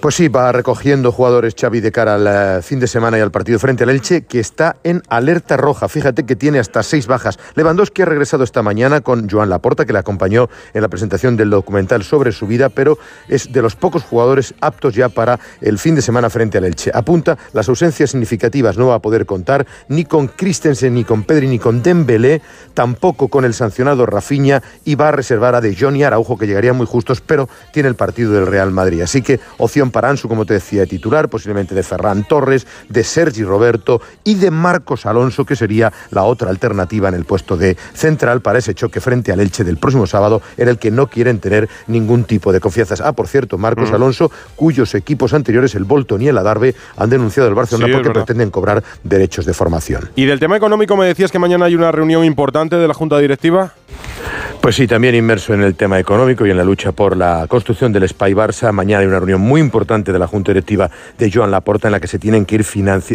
Pues 0.00 0.14
sí, 0.14 0.28
va 0.28 0.52
recogiendo 0.52 1.10
jugadores 1.10 1.56
Xavi 1.60 1.80
de 1.80 1.90
cara 1.90 2.14
al 2.14 2.58
eh, 2.58 2.62
fin 2.62 2.78
de 2.78 2.86
semana 2.86 3.18
y 3.18 3.20
al 3.20 3.32
partido 3.32 3.58
frente 3.58 3.82
al 3.82 3.90
Elche, 3.90 4.22
que 4.22 4.38
está 4.38 4.76
en 4.84 5.02
alerta 5.08 5.56
roja. 5.56 5.88
Fíjate 5.88 6.24
que 6.24 6.36
tiene 6.36 6.60
hasta 6.60 6.84
seis 6.84 7.08
bajas. 7.08 7.36
Lewandowski 7.56 8.02
ha 8.02 8.04
regresado 8.04 8.44
esta 8.44 8.62
mañana 8.62 9.00
con 9.00 9.28
Joan 9.28 9.50
Laporta, 9.50 9.86
que 9.86 9.92
le 9.92 9.98
acompañó 9.98 10.48
en 10.72 10.82
la 10.82 10.88
presentación 10.88 11.36
del 11.36 11.50
documental 11.50 12.04
sobre 12.04 12.30
su 12.30 12.46
vida, 12.46 12.68
pero 12.68 12.96
es 13.26 13.52
de 13.52 13.60
los 13.60 13.74
pocos 13.74 14.04
jugadores 14.04 14.54
aptos 14.60 14.94
ya 14.94 15.08
para 15.08 15.40
el 15.60 15.80
fin 15.80 15.96
de 15.96 16.02
semana 16.02 16.30
frente 16.30 16.58
al 16.58 16.64
Elche. 16.66 16.92
Apunta 16.94 17.36
las 17.52 17.68
ausencias 17.68 18.10
significativas, 18.10 18.78
no 18.78 18.86
va 18.86 18.94
a 18.94 19.02
poder 19.02 19.26
contar 19.26 19.66
ni 19.88 20.04
con 20.04 20.28
Christensen, 20.28 20.94
ni 20.94 21.02
con 21.02 21.24
Pedri, 21.24 21.48
ni 21.48 21.58
con 21.58 21.82
Dembélé, 21.82 22.40
tampoco 22.72 23.26
con 23.26 23.44
el 23.44 23.52
sancionado 23.52 24.06
Rafinha 24.06 24.62
y 24.84 24.94
va 24.94 25.08
a 25.08 25.12
reservar 25.12 25.56
a 25.56 25.60
De 25.60 25.74
Jong 25.74 25.96
y 25.96 26.04
Araujo, 26.04 26.38
que 26.38 26.46
llegarían 26.46 26.76
muy 26.76 26.86
justos, 26.86 27.20
pero 27.20 27.48
tiene 27.72 27.88
el 27.88 27.96
partido 27.96 28.32
del 28.32 28.46
Real 28.46 28.70
Madrid. 28.70 29.00
Así 29.00 29.22
que 29.22 29.40
opción 29.56 29.87
para 29.90 30.08
Ansu, 30.10 30.28
como 30.28 30.44
te 30.46 30.54
decía, 30.54 30.80
de 30.82 30.86
titular, 30.86 31.28
posiblemente 31.28 31.74
de 31.74 31.82
Ferran 31.82 32.24
Torres, 32.26 32.66
de 32.88 33.04
Sergi 33.04 33.42
Roberto 33.44 34.00
y 34.24 34.34
de 34.34 34.50
Marcos 34.50 35.06
Alonso, 35.06 35.44
que 35.44 35.56
sería 35.56 35.92
la 36.10 36.24
otra 36.24 36.50
alternativa 36.50 37.08
en 37.08 37.14
el 37.14 37.24
puesto 37.24 37.56
de 37.56 37.76
central 37.94 38.40
para 38.40 38.58
ese 38.58 38.74
choque 38.74 39.00
frente 39.00 39.32
al 39.32 39.40
Elche 39.40 39.64
del 39.64 39.76
próximo 39.78 40.06
sábado, 40.06 40.42
en 40.56 40.68
el 40.68 40.78
que 40.78 40.90
no 40.90 41.06
quieren 41.08 41.38
tener 41.40 41.68
ningún 41.86 42.24
tipo 42.24 42.52
de 42.52 42.60
confianza. 42.60 42.94
Ah, 43.02 43.12
por 43.12 43.28
cierto, 43.28 43.58
Marcos 43.58 43.90
Mm. 43.90 43.94
Alonso, 43.94 44.30
cuyos 44.56 44.94
equipos 44.94 45.32
anteriores, 45.34 45.74
el 45.74 45.84
Bolton 45.84 46.22
y 46.22 46.28
el 46.28 46.38
Adarve, 46.38 46.74
han 46.96 47.10
denunciado 47.10 47.48
al 47.48 47.54
Barcelona 47.54 47.86
Sí, 47.86 47.92
porque 47.92 48.10
pretenden 48.10 48.50
cobrar 48.50 48.82
derechos 49.04 49.46
de 49.46 49.54
formación. 49.54 50.10
Y 50.16 50.26
del 50.26 50.40
tema 50.40 50.56
económico 50.56 50.96
me 50.96 51.06
decías 51.06 51.30
que 51.32 51.38
mañana 51.38 51.66
hay 51.66 51.74
una 51.74 51.92
reunión 51.92 52.24
importante 52.24 52.76
de 52.76 52.88
la 52.88 52.94
Junta 52.94 53.18
Directiva. 53.18 53.72
Pues 54.60 54.74
sí, 54.74 54.86
también 54.88 55.14
inmerso 55.14 55.54
en 55.54 55.62
el 55.62 55.76
tema 55.76 56.00
económico 56.00 56.44
y 56.44 56.50
en 56.50 56.56
la 56.56 56.64
lucha 56.64 56.90
por 56.92 57.16
la 57.16 57.46
construcción 57.48 57.92
del 57.92 58.08
Spy 58.08 58.34
Barça. 58.34 58.72
Mañana 58.72 59.00
hay 59.02 59.06
una 59.06 59.18
reunión 59.18 59.40
muy 59.40 59.60
importante 59.60 59.77
de 59.86 60.18
la 60.18 60.26
Junta 60.26 60.50
Directiva 60.50 60.90
de 61.18 61.30
Joan 61.30 61.50
Laporta 61.50 61.88
en 61.88 61.92
la 61.92 62.00
que 62.00 62.08
se 62.08 62.18
tienen 62.18 62.44
que 62.44 62.56
ir 62.56 62.66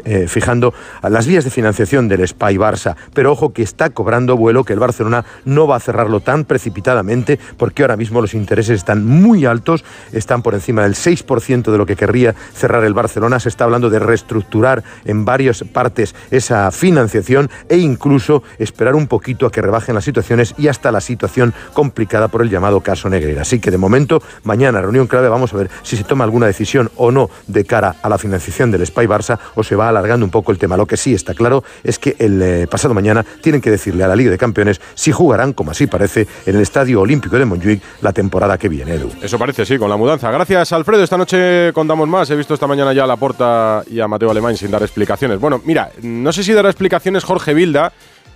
eh, 0.06 0.28
fijando 0.28 0.74
las 1.02 1.28
vías 1.28 1.44
de 1.44 1.50
financiación 1.50 2.08
del 2.08 2.26
Spy 2.28 2.58
Barça. 2.58 2.96
Pero 3.14 3.32
ojo 3.32 3.52
que 3.52 3.64
está 3.64 3.90
cobrando 3.90 4.38
vuelo, 4.38 4.64
que 4.64 4.74
el 4.74 4.80
Barcelona 4.80 5.26
no 5.46 5.68
va 5.68 5.76
a 5.76 5.80
cerrarlo 5.80 6.22
tan 6.22 6.46
precipitadamente 6.46 7.40
porque 7.58 7.84
ahora 7.84 7.98
mismo 7.98 8.22
los 8.22 8.34
intereses 8.34 8.78
están 8.78 9.06
muy 9.06 9.46
altos, 9.46 9.84
están 10.14 10.42
por 10.42 10.54
encima 10.54 10.84
del 10.84 10.96
6% 10.96 11.72
de 11.72 11.78
lo 11.78 11.86
que 11.86 11.96
querría 11.96 12.34
cerrar 12.54 12.84
el 12.86 12.94
Barcelona. 12.94 13.40
Se 13.40 13.50
está 13.50 13.66
hablando 13.66 13.90
de 13.90 14.00
reestructurar 14.00 14.84
en 15.06 15.26
varias 15.26 15.64
partes 15.64 16.16
esa 16.32 16.72
financiación 16.72 17.50
e 17.68 17.78
incluso 17.78 18.44
esperar 18.58 18.96
un 18.96 19.08
poquito 19.08 19.46
a 19.46 19.52
que 19.52 19.62
rebajen 19.62 19.96
las 19.96 20.06
situaciones 20.06 20.56
y 20.58 20.68
hasta 20.70 20.92
la 20.92 21.02
situación 21.02 21.54
complicada 21.74 22.30
por 22.30 22.42
el 22.42 22.50
llamado 22.50 22.82
caso 22.82 23.10
Negreira. 23.10 23.42
Así 23.42 23.60
que 23.60 23.72
de 23.72 23.78
momento, 23.78 24.22
mañana 24.44 24.82
reunión 24.82 25.08
clave, 25.08 25.28
vamos 25.28 25.54
a 25.54 25.58
ver 25.58 25.70
si 25.82 25.98
se 25.98 26.04
toma 26.04 26.24
alguna 26.24 26.48
decisión 26.48 26.53
o 26.96 27.12
no 27.12 27.30
de 27.48 27.66
cara 27.66 27.96
a 28.02 28.10
la 28.10 28.18
financiación 28.18 28.72
del 28.72 28.86
Spy 28.86 29.06
Barça 29.08 29.40
o 29.56 29.64
se 29.64 29.76
va 29.76 29.90
alargando 29.90 30.26
un 30.26 30.32
poco 30.32 30.52
el 30.52 30.58
tema. 30.58 30.78
Lo 30.78 30.86
que 30.86 30.98
sí 30.98 31.14
está 31.14 31.34
claro 31.34 31.64
es 31.84 32.00
que 32.00 32.16
el 32.20 32.42
eh, 32.42 32.68
pasado 32.68 32.94
mañana 32.94 33.26
tienen 33.42 33.62
que 33.62 33.72
decirle 33.72 34.04
a 34.04 34.08
la 34.08 34.16
Liga 34.16 34.32
de 34.32 34.38
Campeones 34.38 34.82
si 34.94 35.12
jugarán, 35.12 35.54
como 35.54 35.72
así 35.72 35.88
parece, 35.88 36.28
en 36.46 36.56
el 36.56 36.62
Estadio 36.62 37.02
Olímpico 37.02 37.38
de 37.38 37.46
Montjuic 37.46 37.82
la 38.02 38.14
temporada 38.14 38.58
que 38.58 38.70
viene, 38.70 38.96
Edu. 38.96 39.10
Eso 39.22 39.38
parece, 39.38 39.66
sí, 39.66 39.78
con 39.78 39.90
la 39.90 39.98
mudanza. 39.98 40.32
Gracias, 40.32 40.72
Alfredo. 40.74 41.04
Esta 41.04 41.18
noche 41.18 41.72
contamos 41.74 42.08
más. 42.08 42.30
He 42.30 42.36
visto 42.36 42.54
esta 42.54 42.68
mañana 42.68 42.94
ya 42.94 43.04
a 43.04 43.08
Laporta 43.08 43.84
y 43.90 44.00
a 44.00 44.08
Mateo 44.08 44.32
Alemán 44.32 44.58
sin 44.58 44.72
dar 44.72 44.82
explicaciones. 44.82 45.40
Bueno, 45.40 45.62
mira, 45.66 45.92
no 46.02 46.32
sé 46.32 46.44
si 46.44 46.54
dará 46.54 46.70
explicaciones 46.70 47.24
Jorge 47.24 47.54
Vilda, 47.54 47.94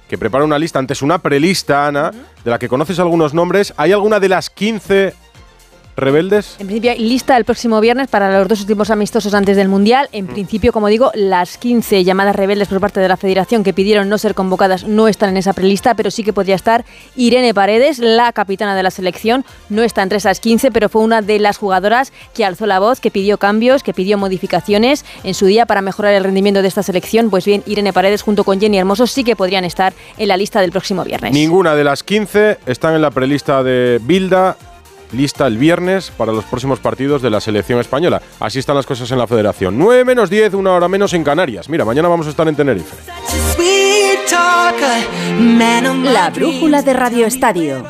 que 0.08 0.18
prepara 0.18 0.44
una 0.44 0.58
lista, 0.58 0.80
antes 0.80 1.02
una 1.02 1.20
prelista, 1.20 1.88
Ana, 1.88 2.12
de 2.44 2.52
la 2.52 2.60
que 2.60 2.70
conoces 2.70 3.00
algunos 3.00 3.34
nombres. 3.34 3.74
¿Hay 3.78 3.92
alguna 3.92 4.20
de 4.20 4.30
las 4.30 4.50
15 4.50 5.14
rebeldes? 5.98 6.56
En 6.60 6.68
principio 6.68 6.94
lista 6.98 7.36
el 7.36 7.44
próximo 7.44 7.82
viernes 7.82 8.08
para 8.08 8.38
los 8.38 8.48
dos 8.48 8.62
últimos 8.62 8.90
amistosos 8.90 9.34
antes 9.34 9.58
del 9.58 9.68
Mundial. 9.68 10.08
En 10.12 10.28
principio, 10.28 10.72
como 10.72 10.88
digo, 10.88 11.12
las 11.14 11.58
15 11.58 12.04
llamadas 12.04 12.36
rebeldes 12.36 12.68
por 12.68 12.80
parte 12.80 13.00
de 13.00 13.08
la 13.08 13.18
Federación 13.18 13.64
que 13.64 13.74
pidieron 13.74 14.08
no 14.08 14.18
ser 14.18 14.36
convocadas 14.36 14.86
no 14.86 15.08
están 15.08 15.32
en 15.32 15.38
esa 15.38 15.54
prelista, 15.54 15.96
pero 15.96 16.12
sí 16.12 16.24
que 16.24 16.34
podría 16.34 16.56
estar 16.56 16.86
Irene 17.16 17.54
Paredes, 17.54 18.00
la 18.00 18.32
capitana 18.32 18.76
de 18.76 18.84
la 18.84 18.92
selección. 18.92 19.44
No 19.70 19.84
está 19.84 20.04
entre 20.04 20.20
esas 20.20 20.40
15, 20.40 20.72
pero 20.72 20.90
fue 20.90 21.02
una 21.02 21.22
de 21.22 21.40
las 21.40 21.58
jugadoras 21.58 22.14
que 22.34 22.46
alzó 22.46 22.66
la 22.66 22.80
voz, 22.80 23.00
que 23.00 23.12
pidió 23.12 23.38
cambios, 23.38 23.84
que 23.84 23.94
pidió 23.94 24.18
modificaciones 24.18 25.04
en 25.24 25.34
su 25.34 25.46
día 25.48 25.66
para 25.66 25.82
mejorar 25.82 26.14
el 26.14 26.24
rendimiento 26.24 26.62
de 26.62 26.68
esta 26.68 26.84
selección. 26.84 27.30
Pues 27.30 27.46
bien, 27.46 27.64
Irene 27.66 27.94
Paredes 27.94 28.22
junto 28.22 28.44
con 28.44 28.60
Jenny 28.60 28.78
Hermoso 28.78 29.08
sí 29.08 29.24
que 29.24 29.36
podrían 29.36 29.66
estar 29.66 29.94
en 30.18 30.28
la 30.28 30.38
lista 30.38 30.62
del 30.62 30.72
próximo 30.72 31.04
viernes. 31.04 31.34
Ninguna 31.34 31.76
de 31.76 31.84
las 31.84 32.04
15 32.04 32.60
están 32.66 32.94
en 32.94 33.02
la 33.02 33.12
prelista 33.12 33.64
de 33.64 34.00
Bilda, 34.04 34.58
lista 35.12 35.48
el 35.48 35.58
viernes 35.58 36.12
para 36.16 36.32
los 36.32 36.46
próximos 36.46 36.80
partidos 36.80 37.22
de 37.22 37.30
la 37.30 37.42
selección 37.42 37.80
española. 37.80 38.22
Así 38.40 38.60
están 38.60 38.76
las 38.76 38.86
cosas 38.86 39.10
en 39.12 39.18
la 39.18 39.28
federación. 39.28 39.78
9 39.78 40.06
menos 40.06 40.30
10, 40.30 40.54
una 40.54 40.72
hora 40.74 40.88
menos 40.88 41.14
en 41.14 41.24
Canarias. 41.24 41.70
Mira, 41.70 41.86
mañana 41.86 42.08
vamos 42.08 42.28
a 42.28 42.30
estar 42.30 42.48
en 42.48 42.56
Tenerife. 42.56 42.96
La 46.04 46.30
brújula 46.30 46.82
de 46.82 46.94
Radio 46.94 47.26
Estadio. 47.26 47.84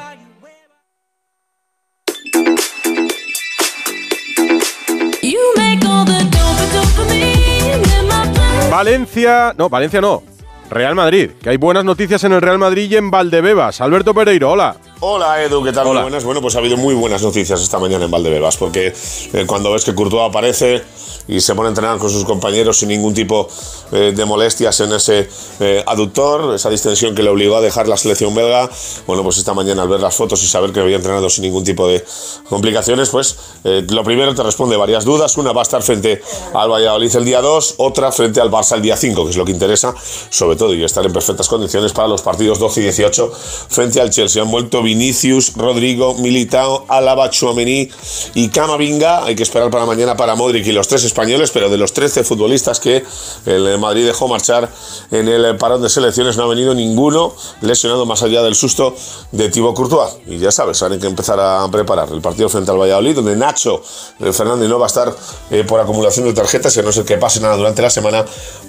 Valencia, 8.70 9.54
no, 9.58 9.70
Valencia 9.70 10.02
no. 10.02 10.24
Real 10.70 10.96
Madrid, 10.96 11.32
que 11.42 11.50
hay 11.50 11.58
buenas 11.58 11.86
noticias 11.86 12.24
en 12.26 12.34
el 12.34 12.42
Real 12.42 12.60
Madrid 12.60 12.92
y 12.92 12.96
en 12.96 13.10
Valdebebas. 13.10 13.82
Alberto 13.82 14.14
Pereiro, 14.14 14.52
hola. 14.52 14.76
Hola 15.00 15.44
Edu, 15.44 15.64
¿qué 15.64 15.72
tal? 15.72 15.86
Muy 15.86 16.02
buenas. 16.02 16.24
Bueno, 16.24 16.42
pues 16.42 16.56
ha 16.56 16.58
habido 16.58 16.76
muy 16.76 16.96
buenas 16.96 17.22
noticias 17.22 17.62
esta 17.62 17.78
mañana 17.78 18.06
en 18.06 18.10
Valdebebas, 18.10 18.58
porque 18.58 18.92
eh, 19.32 19.44
cuando 19.46 19.72
ves 19.72 19.86
que 19.86 19.94
Courtois 19.94 20.28
aparece 20.28 20.82
y 21.28 21.40
se 21.40 21.54
pone 21.54 21.68
a 21.68 21.70
entrenar 21.70 22.00
con 22.00 22.10
sus 22.10 22.26
compañeros 22.26 22.80
sin 22.80 22.90
ningún 22.90 23.14
tipo 23.14 23.48
eh, 23.92 24.14
de 24.16 24.26
molestias 24.26 24.80
en 24.80 24.94
ese 24.94 25.30
eh, 25.60 25.84
aductor, 25.86 26.56
esa 26.56 26.72
distensión 26.72 27.14
que 27.14 27.22
le 27.22 27.30
obligó 27.30 27.58
a 27.58 27.62
dejar 27.62 27.88
la 27.88 27.96
selección 27.96 28.34
belga, 28.34 28.72
bueno, 29.06 29.22
pues 29.22 29.38
esta 29.38 29.54
mañana 29.54 29.84
al 29.84 29.88
ver 29.88 30.00
las 30.00 30.16
fotos 30.16 30.42
y 30.44 30.48
saber 30.48 30.72
que 30.72 30.80
había 30.80 30.96
entrenado 30.96 31.30
sin 31.30 31.44
ningún 31.44 31.64
tipo 31.64 31.88
de 31.88 32.04
complicaciones, 32.50 33.10
pues 33.10 33.38
lo 33.64 34.04
primero 34.04 34.34
te 34.34 34.42
responde 34.42 34.78
varias 34.78 35.06
dudas. 35.06 35.38
Una 35.38 35.52
va 35.52 35.62
a 35.62 35.64
estar 35.64 35.84
frente 35.84 36.22
al 36.56 36.72
Valladolid 36.72 37.16
el 37.16 37.26
día 37.26 37.42
2, 37.42 37.76
otra 37.78 38.12
frente 38.12 38.42
al 38.42 38.50
Barça 38.50 38.76
el 38.76 38.82
día 38.82 38.98
5, 38.98 39.26
que 39.26 39.32
es 39.32 39.38
lo 39.38 39.46
que 39.46 39.52
interesa, 39.52 39.94
sobre 40.30 40.56
todo, 40.56 40.74
y 40.74 40.84
estar 40.84 41.06
en 41.06 41.14
perfectas 41.14 41.48
condiciones 41.48 41.92
para 41.92 42.08
los 42.08 42.22
partidos 42.22 42.58
12 42.58 42.80
y 42.80 42.84
18 42.84 43.32
frente 43.70 44.02
al 44.02 44.10
Chelsea. 44.10 44.42
Han 44.42 44.50
vuelto 44.50 44.82
Vinicius, 44.88 45.54
Rodrigo, 45.56 46.14
Militao, 46.14 46.86
Alaba, 46.88 47.30
Chuamení 47.30 47.90
y 48.36 48.48
Camavinga. 48.48 49.26
Hay 49.26 49.36
que 49.36 49.44
esperar 49.44 49.70
para 49.70 49.86
mañana 49.86 50.16
para 50.16 50.36
Modric 50.36 50.66
y 50.66 50.72
los 50.72 50.88
tres 50.88 51.04
españoles, 51.04 51.52
pero 51.52 51.70
de 51.70 51.76
los 51.76 51.92
13 51.92 52.24
futbolistas 52.24 52.80
que 52.80 53.04
el 53.46 53.78
Madrid 53.80 54.06
dejó 54.06 54.30
marchar 54.30 54.70
en 55.12 55.28
el 55.28 55.58
parón 55.58 55.82
de 55.82 55.90
selecciones 55.90 56.38
no 56.38 56.44
ha 56.44 56.48
venido 56.48 56.74
ninguno 56.74 57.34
lesionado 57.60 58.06
más 58.06 58.24
allá 58.24 58.42
del 58.44 58.56
susto 58.56 58.96
de 59.34 59.50
Thibaut 59.50 59.76
Courtois. 59.76 60.14
Y 60.26 60.38
ya 60.38 60.52
sabes, 60.52 60.82
hay 60.82 60.98
que 61.00 61.08
empezar 61.08 61.38
a 61.40 61.68
preparar 61.70 62.08
el 62.14 62.22
partido 62.22 62.48
frente 62.48 62.72
al 62.72 62.78
Valladolid, 62.78 63.16
donde 63.16 63.36
Nacho 63.36 63.82
eh, 64.22 64.32
Fernández 64.32 64.70
no 64.70 64.80
va 64.80 64.86
a 64.86 64.88
estar 64.88 65.14
eh, 65.52 65.66
por 65.68 65.82
acumulación 65.82 66.28
de 66.28 66.34
tarjetas, 66.34 66.78
a 66.78 66.82
no 66.82 66.94
ser 66.94 67.04
que 67.04 67.18
pase 67.18 67.42
nada 67.42 67.58
durante 67.58 67.82
la 67.82 67.90
semana, 67.90 68.26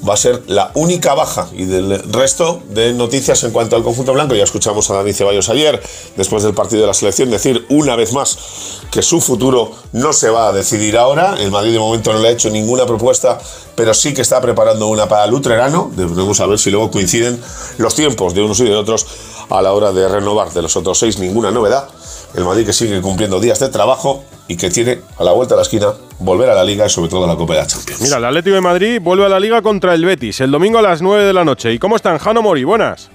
va 0.07 0.15
a 0.15 0.17
ser 0.17 0.43
la 0.49 0.73
única 0.75 1.15
baja. 1.15 1.49
Y 1.53 1.65
del 1.65 2.03
resto 2.13 2.61
de 2.71 2.93
noticias 2.93 3.45
en 3.45 3.53
cuanto 3.53 3.77
al 3.77 3.85
conjunto 3.85 4.13
blanco, 4.13 4.35
ya 4.35 4.45
escuchamos 4.45 4.91
a 4.91 4.95
Dani 4.95 5.13
Ceballos 5.13 5.49
ayer, 5.49 5.81
después 6.17 6.43
del 6.43 6.55
partido 6.55 6.83
de 6.83 6.89
la 6.89 6.95
selección, 6.95 7.31
decir 7.31 7.67
una 7.69 7.97
vez 7.97 8.13
más 8.13 8.81
que 8.91 9.03
su 9.03 9.21
futuro 9.21 9.73
no 9.93 10.13
se 10.13 10.31
va 10.31 10.49
a 10.49 10.53
decidir 10.53 10.97
ahora. 10.97 11.37
El 11.39 11.51
Madrid 11.51 11.73
de 11.73 11.79
momento 11.79 12.13
no 12.13 12.21
le 12.21 12.29
ha 12.29 12.31
hecho 12.31 12.51
ninguna 12.51 12.87
propuesta, 12.87 13.39
pero 13.75 13.95
sí 13.95 14.15
que 14.15 14.23
está 14.23 14.41
preparando 14.41 14.89
una 14.89 15.09
para 15.09 15.27
Lutrerano. 15.27 15.91
Debemos 15.95 16.37
saber 16.37 16.59
si 16.59 16.71
luego 16.71 16.91
coinciden 16.91 17.41
los 17.79 17.95
tiempos 17.95 18.35
de 18.35 18.43
unos 18.43 18.59
y 18.61 18.65
de 18.65 18.75
otros 18.75 19.07
a 19.51 19.63
la 19.63 19.73
hora 19.73 19.93
de 19.93 20.09
renovar. 20.09 20.53
De 20.53 20.63
los 20.63 20.77
otros 20.77 20.99
seis, 20.99 21.19
ninguna 21.19 21.51
novedad. 21.51 21.89
El 22.35 22.45
Madrid 22.45 22.67
que 22.67 22.73
sigue 22.73 23.01
cumpliendo 23.01 23.41
días 23.41 23.59
de 23.59 23.69
trabajo 23.69 24.25
y 24.49 24.57
que 24.57 24.71
tiene 24.71 25.01
a 25.19 25.25
la 25.25 25.33
vuelta 25.33 25.55
de 25.55 25.59
la 25.59 25.63
esquina 25.63 25.93
volver 26.19 26.51
a 26.51 26.55
la 26.55 26.65
Liga 26.65 26.87
y 26.87 26.91
sobre 26.91 27.09
todo 27.09 27.25
a 27.25 27.27
la 27.27 27.37
Copa 27.37 27.55
de 27.55 27.61
la 27.61 27.67
Champions. 27.67 28.01
Mira, 28.01 28.17
el 28.19 28.25
Atlético 28.25 28.55
de 28.55 28.61
Madrid 28.61 29.01
vuelve 29.01 29.25
a 29.25 29.29
la 29.29 29.41
Liga 29.41 29.63
contra 29.63 29.95
el 29.95 30.05
Betis 30.05 30.41
el 30.41 30.51
domingo 30.51 30.79
a 30.79 30.83
las 30.83 31.01
9 31.01 31.25
de 31.25 31.33
la 31.33 31.45
noche. 31.45 31.73
¿Y 31.73 31.79
cómo 31.79 31.97
están, 31.97 32.19
Jano 32.19 32.43
Mori? 32.43 32.65
Buenas. 32.65 33.11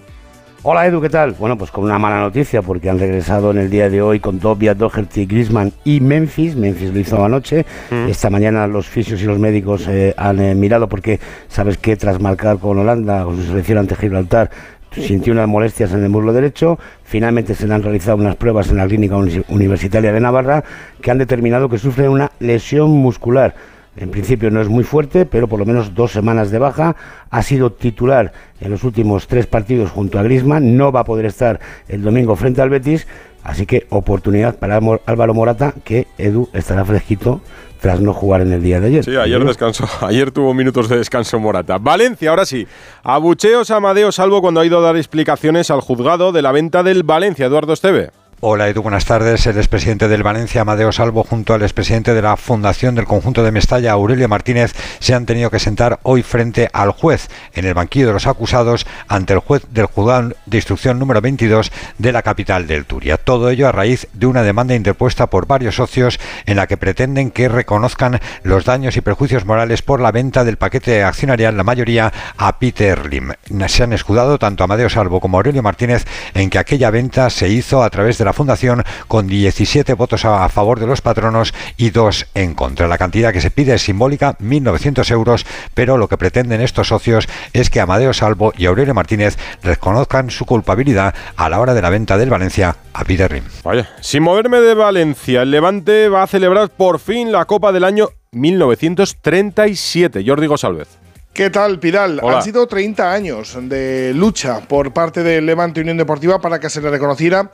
Hola 0.66 0.86
Edu, 0.88 1.02
¿qué 1.02 1.10
tal? 1.10 1.34
Bueno, 1.38 1.58
pues 1.58 1.72
con 1.72 1.84
una 1.84 2.00
mala 2.00 2.22
noticia 2.22 2.62
porque 2.62 2.90
han 2.90 2.98
regresado 2.98 3.52
en 3.52 3.58
el 3.58 3.70
día 3.70 3.90
de 3.90 4.02
hoy 4.02 4.22
con 4.22 4.40
Dobia, 4.40 4.74
Doherty, 4.74 5.26
Griezmann 5.26 5.74
y 5.84 6.00
Memphis. 6.00 6.56
Memphis 6.56 6.94
lo 6.94 7.00
hizo 7.00 7.24
anoche. 7.24 7.66
Mm. 7.92 8.08
Esta 8.08 8.30
mañana 8.30 8.66
los 8.68 8.88
fisios 8.88 9.22
y 9.22 9.26
los 9.26 9.40
médicos 9.40 9.86
eh, 9.90 10.14
han 10.16 10.40
eh, 10.40 10.56
mirado 10.56 10.88
porque 10.88 11.20
sabes 11.50 11.78
que 11.78 11.98
tras 11.98 12.22
marcar 12.22 12.60
con 12.60 12.78
Holanda, 12.80 13.26
con 13.26 13.36
su 13.36 13.44
selección 13.44 13.78
ante 13.80 13.98
Gibraltar, 13.98 14.52
sintió 14.94 15.34
unas 15.34 15.50
molestias 15.50 15.92
en 15.92 16.04
el 16.04 16.10
muslo 16.10 16.32
derecho. 16.32 16.80
Finalmente 17.04 17.56
se 17.56 17.68
le 17.68 17.74
han 17.74 17.84
realizado 17.84 18.16
unas 18.16 18.38
pruebas 18.38 18.70
en 18.70 18.78
la 18.78 18.88
clínica 18.88 19.18
Uni- 19.18 19.44
universitaria 19.50 20.14
de 20.14 20.20
Navarra 20.22 20.64
que 21.02 21.12
han 21.12 21.18
determinado 21.18 21.68
que 21.68 21.78
sufre 21.78 22.08
una 22.08 22.32
lesión 22.40 22.90
muscular. 22.90 23.54
En 23.96 24.10
principio 24.10 24.50
no 24.50 24.62
es 24.62 24.70
muy 24.70 24.84
fuerte, 24.84 25.26
pero 25.26 25.48
por 25.48 25.60
lo 25.60 25.66
menos 25.66 25.94
dos 25.94 26.12
semanas 26.12 26.50
de 26.50 26.60
baja. 26.60 26.96
Ha 27.30 27.44
sido 27.44 27.72
titular 27.72 28.34
en 28.60 28.72
los 28.72 28.84
últimos 28.84 29.28
tres 29.28 29.46
partidos 29.46 29.92
junto 29.92 30.18
a 30.18 30.24
Griezmann. 30.24 30.78
No 30.78 30.92
va 30.92 31.02
a 31.02 31.06
poder 31.06 31.26
estar 31.26 31.60
el 31.88 32.02
domingo 32.02 32.36
frente 32.36 32.62
al 32.62 32.70
Betis. 32.70 33.08
Así 33.44 33.66
que 33.66 33.86
oportunidad 33.90 34.58
para 34.58 34.80
Álvaro 35.06 35.34
Morata, 35.34 35.74
que 35.84 36.08
Edu 36.18 36.50
estará 36.54 36.86
fresquito 36.86 37.42
tras 37.82 38.00
no 38.00 38.14
jugar 38.14 38.40
en 38.40 38.54
el 38.54 38.64
día 38.64 38.80
de 38.80 38.88
ayer. 38.88 39.04
Sí, 39.04 39.18
ayer 39.18 39.44
descansó. 39.44 39.86
Ayer 40.06 40.32
tuvo 40.32 40.54
minutos 40.54 40.88
de 40.88 40.98
descanso 40.98 41.38
Morata. 41.38 41.78
Valencia, 41.78 42.30
ahora 42.30 42.46
sí. 42.46 42.66
Abucheos 43.04 43.70
a 43.72 43.76
Amadeo 43.76 44.14
Salvo 44.14 44.40
cuando 44.40 44.62
ha 44.62 44.66
ido 44.66 44.78
a 44.78 44.82
dar 44.82 44.96
explicaciones 44.96 45.70
al 45.70 45.82
juzgado 45.82 46.32
de 46.32 46.42
la 46.42 46.54
venta 46.54 46.82
del 46.82 47.04
Valencia, 47.04 47.48
Eduardo 47.48 47.74
Esteve. 47.74 48.12
Hola 48.46 48.68
Edu, 48.68 48.82
buenas 48.82 49.06
tardes. 49.06 49.48
El 49.48 49.56
expresidente 49.56 50.10
del 50.10 50.22
Valencia, 50.22 50.60
Amadeo 50.60 50.92
Salvo, 50.92 51.24
junto 51.24 51.54
al 51.54 51.62
expresidente 51.62 52.14
de 52.14 52.22
la 52.22 52.36
Fundación 52.36 52.94
del 52.94 53.06
Conjunto 53.06 53.42
de 53.42 53.54
Mestalla, 53.54 53.94
Aurelio 53.94 54.28
Martínez, 54.28 54.74
se 55.00 55.14
han 55.14 55.26
tenido 55.26 55.50
que 55.50 55.60
sentar 55.60 56.02
hoy 56.04 56.24
frente 56.24 56.68
al 56.74 56.92
juez 56.92 57.30
en 57.54 57.64
el 57.64 57.74
banquillo 57.74 58.08
de 58.08 58.12
los 58.12 58.28
acusados 58.28 58.86
ante 59.08 59.32
el 59.32 59.40
juez 59.40 59.64
del 59.70 59.86
juzgado 59.86 60.34
de 60.46 60.58
instrucción 60.58 61.00
número 61.00 61.22
22 61.22 61.72
de 61.98 62.12
la 62.12 62.22
capital 62.22 62.68
del 62.68 62.84
Turia. 62.84 63.16
Todo 63.16 63.50
ello 63.50 63.66
a 63.66 63.72
raíz 63.72 64.10
de 64.12 64.26
una 64.26 64.44
demanda 64.44 64.76
interpuesta 64.76 65.28
por 65.28 65.48
varios 65.48 65.78
socios 65.78 66.20
en 66.46 66.58
la 66.58 66.68
que 66.68 66.76
pretenden 66.76 67.32
que 67.32 67.48
reconozcan 67.48 68.20
los 68.44 68.66
daños 68.66 68.98
y 68.98 69.02
perjuicios 69.02 69.46
morales 69.46 69.82
por 69.84 70.02
la 70.02 70.12
venta 70.12 70.44
del 70.44 70.58
paquete 70.58 71.06
accionarial, 71.06 71.56
la 71.56 71.64
mayoría, 71.64 72.12
a 72.36 72.60
Peter 72.60 73.06
Lim. 73.06 73.32
Se 73.68 73.84
han 73.84 73.94
escudado 73.94 74.38
tanto 74.38 74.66
Amadeo 74.66 74.90
Salvo 74.90 75.22
como 75.22 75.38
Aurelio 75.38 75.64
Martínez 75.64 76.06
en 76.34 76.50
que 76.50 76.60
aquella 76.60 76.92
venta 76.92 77.30
se 77.30 77.48
hizo 77.48 77.84
a 77.84 77.90
través 77.90 78.18
de 78.18 78.26
la 78.26 78.33
Fundación 78.34 78.84
con 79.08 79.28
17 79.28 79.94
votos 79.94 80.26
a 80.26 80.48
favor 80.50 80.80
de 80.80 80.88
los 80.88 81.02
patronos 81.02 81.54
y 81.78 81.90
dos 81.90 82.28
en 82.34 82.54
contra. 82.54 82.88
La 82.88 82.98
cantidad 82.98 83.34
que 83.34 83.42
se 83.42 83.52
pide 83.52 83.76
es 83.76 83.84
simbólica, 83.84 84.38
1.900 84.40 85.12
euros, 85.12 85.46
pero 85.74 85.98
lo 85.98 86.08
que 86.08 86.18
pretenden 86.18 86.62
estos 86.62 86.88
socios 86.90 87.28
es 87.54 87.70
que 87.70 87.80
Amadeo 87.80 88.14
Salvo 88.14 88.54
y 88.58 88.66
Aurelio 88.66 88.94
Martínez 88.94 89.38
reconozcan 89.62 90.30
su 90.30 90.46
culpabilidad 90.46 91.14
a 91.36 91.50
la 91.50 91.60
hora 91.60 91.74
de 91.74 91.82
la 91.82 91.90
venta 91.90 92.18
del 92.18 92.30
Valencia 92.30 92.76
a 92.94 93.04
Peter. 93.04 93.42
Vaya, 93.64 93.90
sin 94.02 94.24
moverme 94.24 94.60
de 94.60 94.74
Valencia, 94.74 95.44
el 95.44 95.52
Levante 95.52 96.10
va 96.10 96.24
a 96.24 96.28
celebrar 96.28 96.70
por 96.70 97.00
fin 97.00 97.32
la 97.32 97.46
Copa 97.46 97.72
del 97.72 97.84
año 97.84 98.10
1937. 98.32 100.24
Jordi 100.26 100.48
González. 100.48 100.88
¿Qué 101.34 101.50
tal, 101.50 101.80
Pidal? 101.80 102.20
Hola. 102.22 102.38
Han 102.38 102.44
sido 102.44 102.68
30 102.68 103.12
años 103.12 103.58
de 103.60 104.14
lucha 104.14 104.60
por 104.68 104.94
parte 104.94 105.24
del 105.24 105.46
Levante 105.48 105.82
Unión 105.82 105.98
Deportiva 105.98 106.40
para 106.40 106.60
que 106.60 106.70
se 106.70 106.80
le 106.80 106.92
reconociera 106.92 107.52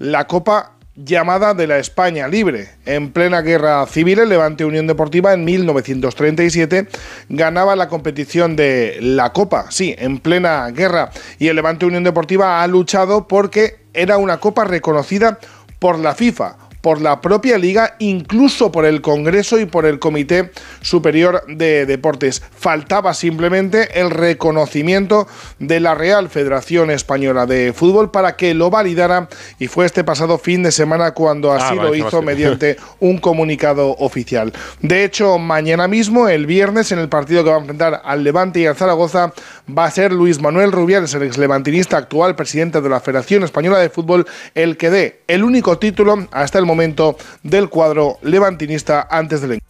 la 0.00 0.26
Copa 0.26 0.72
llamada 0.96 1.52
de 1.52 1.66
la 1.66 1.78
España 1.78 2.26
Libre. 2.26 2.70
En 2.86 3.12
plena 3.12 3.42
guerra 3.42 3.86
civil, 3.86 4.18
el 4.18 4.30
Levante 4.30 4.64
Unión 4.64 4.86
Deportiva 4.86 5.34
en 5.34 5.44
1937 5.44 6.88
ganaba 7.28 7.76
la 7.76 7.88
competición 7.88 8.56
de 8.56 8.96
la 9.00 9.32
Copa, 9.34 9.66
sí, 9.70 9.94
en 9.98 10.18
plena 10.18 10.68
guerra. 10.70 11.10
Y 11.38 11.48
el 11.48 11.56
Levante 11.56 11.84
Unión 11.84 12.02
Deportiva 12.02 12.62
ha 12.62 12.66
luchado 12.66 13.28
porque 13.28 13.80
era 13.92 14.16
una 14.16 14.38
Copa 14.38 14.64
reconocida 14.64 15.38
por 15.78 15.98
la 15.98 16.14
FIFA 16.14 16.56
por 16.80 17.00
la 17.00 17.20
propia 17.20 17.58
liga, 17.58 17.96
incluso 17.98 18.72
por 18.72 18.84
el 18.84 19.00
Congreso 19.00 19.58
y 19.58 19.66
por 19.66 19.86
el 19.86 19.98
Comité 19.98 20.50
Superior 20.80 21.44
de 21.46 21.86
Deportes. 21.86 22.42
Faltaba 22.56 23.14
simplemente 23.14 24.00
el 24.00 24.10
reconocimiento 24.10 25.26
de 25.58 25.80
la 25.80 25.94
Real 25.94 26.28
Federación 26.28 26.90
Española 26.90 27.46
de 27.46 27.72
Fútbol 27.72 28.10
para 28.10 28.36
que 28.36 28.54
lo 28.54 28.70
validara 28.70 29.28
y 29.58 29.66
fue 29.66 29.86
este 29.86 30.04
pasado 30.04 30.38
fin 30.38 30.62
de 30.62 30.72
semana 30.72 31.12
cuando 31.12 31.52
así 31.52 31.70
Ah, 31.70 31.74
lo 31.74 31.90
vale, 31.90 31.98
hizo 31.98 32.22
mediante 32.22 32.76
un 33.00 33.18
comunicado 33.18 33.90
oficial. 33.98 34.52
De 34.80 35.04
hecho, 35.04 35.38
mañana 35.38 35.88
mismo, 35.88 36.28
el 36.28 36.46
viernes, 36.46 36.92
en 36.92 36.98
el 36.98 37.08
partido 37.08 37.44
que 37.44 37.50
va 37.50 37.56
a 37.56 37.60
enfrentar 37.60 38.02
al 38.04 38.24
Levante 38.24 38.60
y 38.60 38.66
al 38.66 38.76
Zaragoza, 38.76 39.32
va 39.68 39.84
a 39.84 39.90
ser 39.90 40.12
Luis 40.12 40.40
Manuel 40.40 40.72
Rubiales, 40.72 41.14
el 41.14 41.22
exlevantinista 41.22 41.96
actual 41.96 42.34
presidente 42.34 42.80
de 42.80 42.88
la 42.88 43.00
Federación 43.00 43.44
Española 43.44 43.78
de 43.78 43.90
Fútbol, 43.90 44.26
el 44.54 44.76
que 44.76 44.90
dé 44.90 45.20
el 45.28 45.44
único 45.44 45.78
título 45.78 46.26
hasta 46.32 46.58
el 46.58 46.66
momento 46.70 47.16
del 47.42 47.68
cuadro 47.68 48.18
levantinista 48.22 49.06
antes 49.10 49.40
del. 49.40 49.60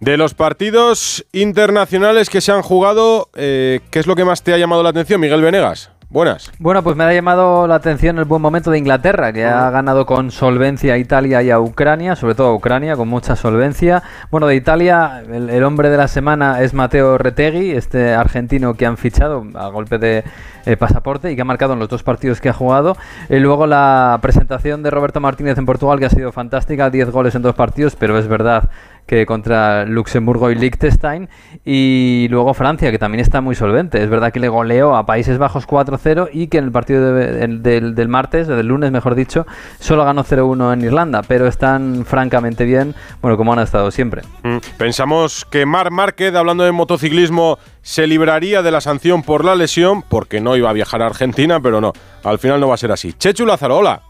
De 0.00 0.16
los 0.16 0.34
partidos 0.34 1.24
internacionales 1.32 2.28
que 2.28 2.40
se 2.40 2.50
han 2.50 2.62
jugado, 2.62 3.30
eh, 3.34 3.80
¿qué 3.90 4.00
es 4.00 4.06
lo 4.06 4.16
que 4.16 4.24
más 4.24 4.42
te 4.42 4.52
ha 4.52 4.58
llamado 4.58 4.82
la 4.82 4.88
atención, 4.90 5.20
Miguel 5.20 5.42
Venegas? 5.42 5.90
Buenas. 6.12 6.52
Bueno, 6.58 6.82
pues 6.82 6.94
me 6.94 7.04
ha 7.04 7.14
llamado 7.14 7.66
la 7.66 7.76
atención 7.76 8.18
el 8.18 8.26
buen 8.26 8.42
momento 8.42 8.70
de 8.70 8.76
Inglaterra, 8.76 9.32
que 9.32 9.46
ha 9.46 9.70
ganado 9.70 10.04
con 10.04 10.30
solvencia 10.30 10.92
a 10.92 10.98
Italia 10.98 11.42
y 11.42 11.50
a 11.50 11.58
Ucrania, 11.58 12.16
sobre 12.16 12.34
todo 12.34 12.48
a 12.48 12.54
Ucrania, 12.54 12.96
con 12.96 13.08
mucha 13.08 13.34
solvencia. 13.34 14.02
Bueno, 14.30 14.46
de 14.46 14.54
Italia, 14.54 15.22
el, 15.26 15.64
hombre 15.64 15.88
de 15.88 15.96
la 15.96 16.08
semana 16.08 16.60
es 16.60 16.74
Mateo 16.74 17.16
Retegui, 17.16 17.70
este 17.70 18.12
argentino 18.12 18.74
que 18.74 18.84
han 18.84 18.98
fichado 18.98 19.42
a 19.54 19.68
golpe 19.68 19.96
de 19.96 20.22
eh, 20.66 20.76
pasaporte 20.76 21.32
y 21.32 21.34
que 21.34 21.40
ha 21.40 21.46
marcado 21.46 21.72
en 21.72 21.78
los 21.78 21.88
dos 21.88 22.02
partidos 22.02 22.42
que 22.42 22.50
ha 22.50 22.52
jugado. 22.52 22.94
Y 23.30 23.38
luego 23.38 23.66
la 23.66 24.18
presentación 24.20 24.82
de 24.82 24.90
Roberto 24.90 25.18
Martínez 25.18 25.56
en 25.56 25.64
Portugal, 25.64 25.98
que 25.98 26.04
ha 26.04 26.10
sido 26.10 26.30
fantástica, 26.30 26.90
10 26.90 27.08
goles 27.08 27.34
en 27.36 27.40
dos 27.40 27.54
partidos, 27.54 27.96
pero 27.96 28.18
es 28.18 28.28
verdad 28.28 28.68
que 29.06 29.26
contra 29.26 29.84
Luxemburgo 29.84 30.50
y 30.50 30.54
Liechtenstein. 30.54 31.28
Y 31.64 32.26
luego 32.30 32.54
Francia, 32.54 32.90
que 32.90 32.98
también 32.98 33.20
está 33.20 33.40
muy 33.40 33.54
solvente. 33.54 34.02
Es 34.02 34.08
verdad 34.08 34.32
que 34.32 34.40
le 34.40 34.48
goleó 34.48 34.96
a 34.96 35.06
Países 35.06 35.38
Bajos 35.38 35.66
4-0 35.66 35.92
1-0 35.92 36.28
y 36.32 36.46
que 36.48 36.58
en 36.58 36.64
el 36.64 36.72
partido 36.72 37.12
de- 37.14 37.32
del, 37.32 37.62
del- 37.62 37.94
del 37.94 38.08
martes, 38.08 38.46
del 38.48 38.66
lunes 38.66 38.90
mejor 38.92 39.14
dicho, 39.14 39.46
solo 39.78 40.04
ganó 40.04 40.24
0-1 40.24 40.72
en 40.72 40.80
Irlanda, 40.82 41.22
pero 41.22 41.46
están 41.46 42.04
francamente 42.06 42.64
bien, 42.64 42.94
bueno, 43.20 43.36
como 43.36 43.52
han 43.52 43.58
estado 43.58 43.90
siempre. 43.90 44.22
Mm, 44.42 44.58
Pensamos 44.78 45.44
que 45.50 45.66
Mar 45.66 45.90
Márquez, 45.90 46.34
hablando 46.34 46.64
de 46.64 46.72
motociclismo, 46.72 47.58
se 47.82 48.06
libraría 48.06 48.62
de 48.62 48.70
la 48.70 48.80
sanción 48.80 49.22
por 49.22 49.44
la 49.44 49.54
lesión, 49.54 50.02
porque 50.08 50.40
no 50.40 50.56
iba 50.56 50.70
a 50.70 50.72
viajar 50.72 51.02
a 51.02 51.06
Argentina, 51.06 51.60
pero 51.60 51.80
no, 51.80 51.92
al 52.24 52.38
final 52.38 52.60
no 52.60 52.68
va 52.68 52.74
a 52.74 52.78
ser 52.78 52.92
así. 52.92 53.12
Chechu 53.12 53.44
Lázaro, 53.46 53.76
hola. 53.78 54.02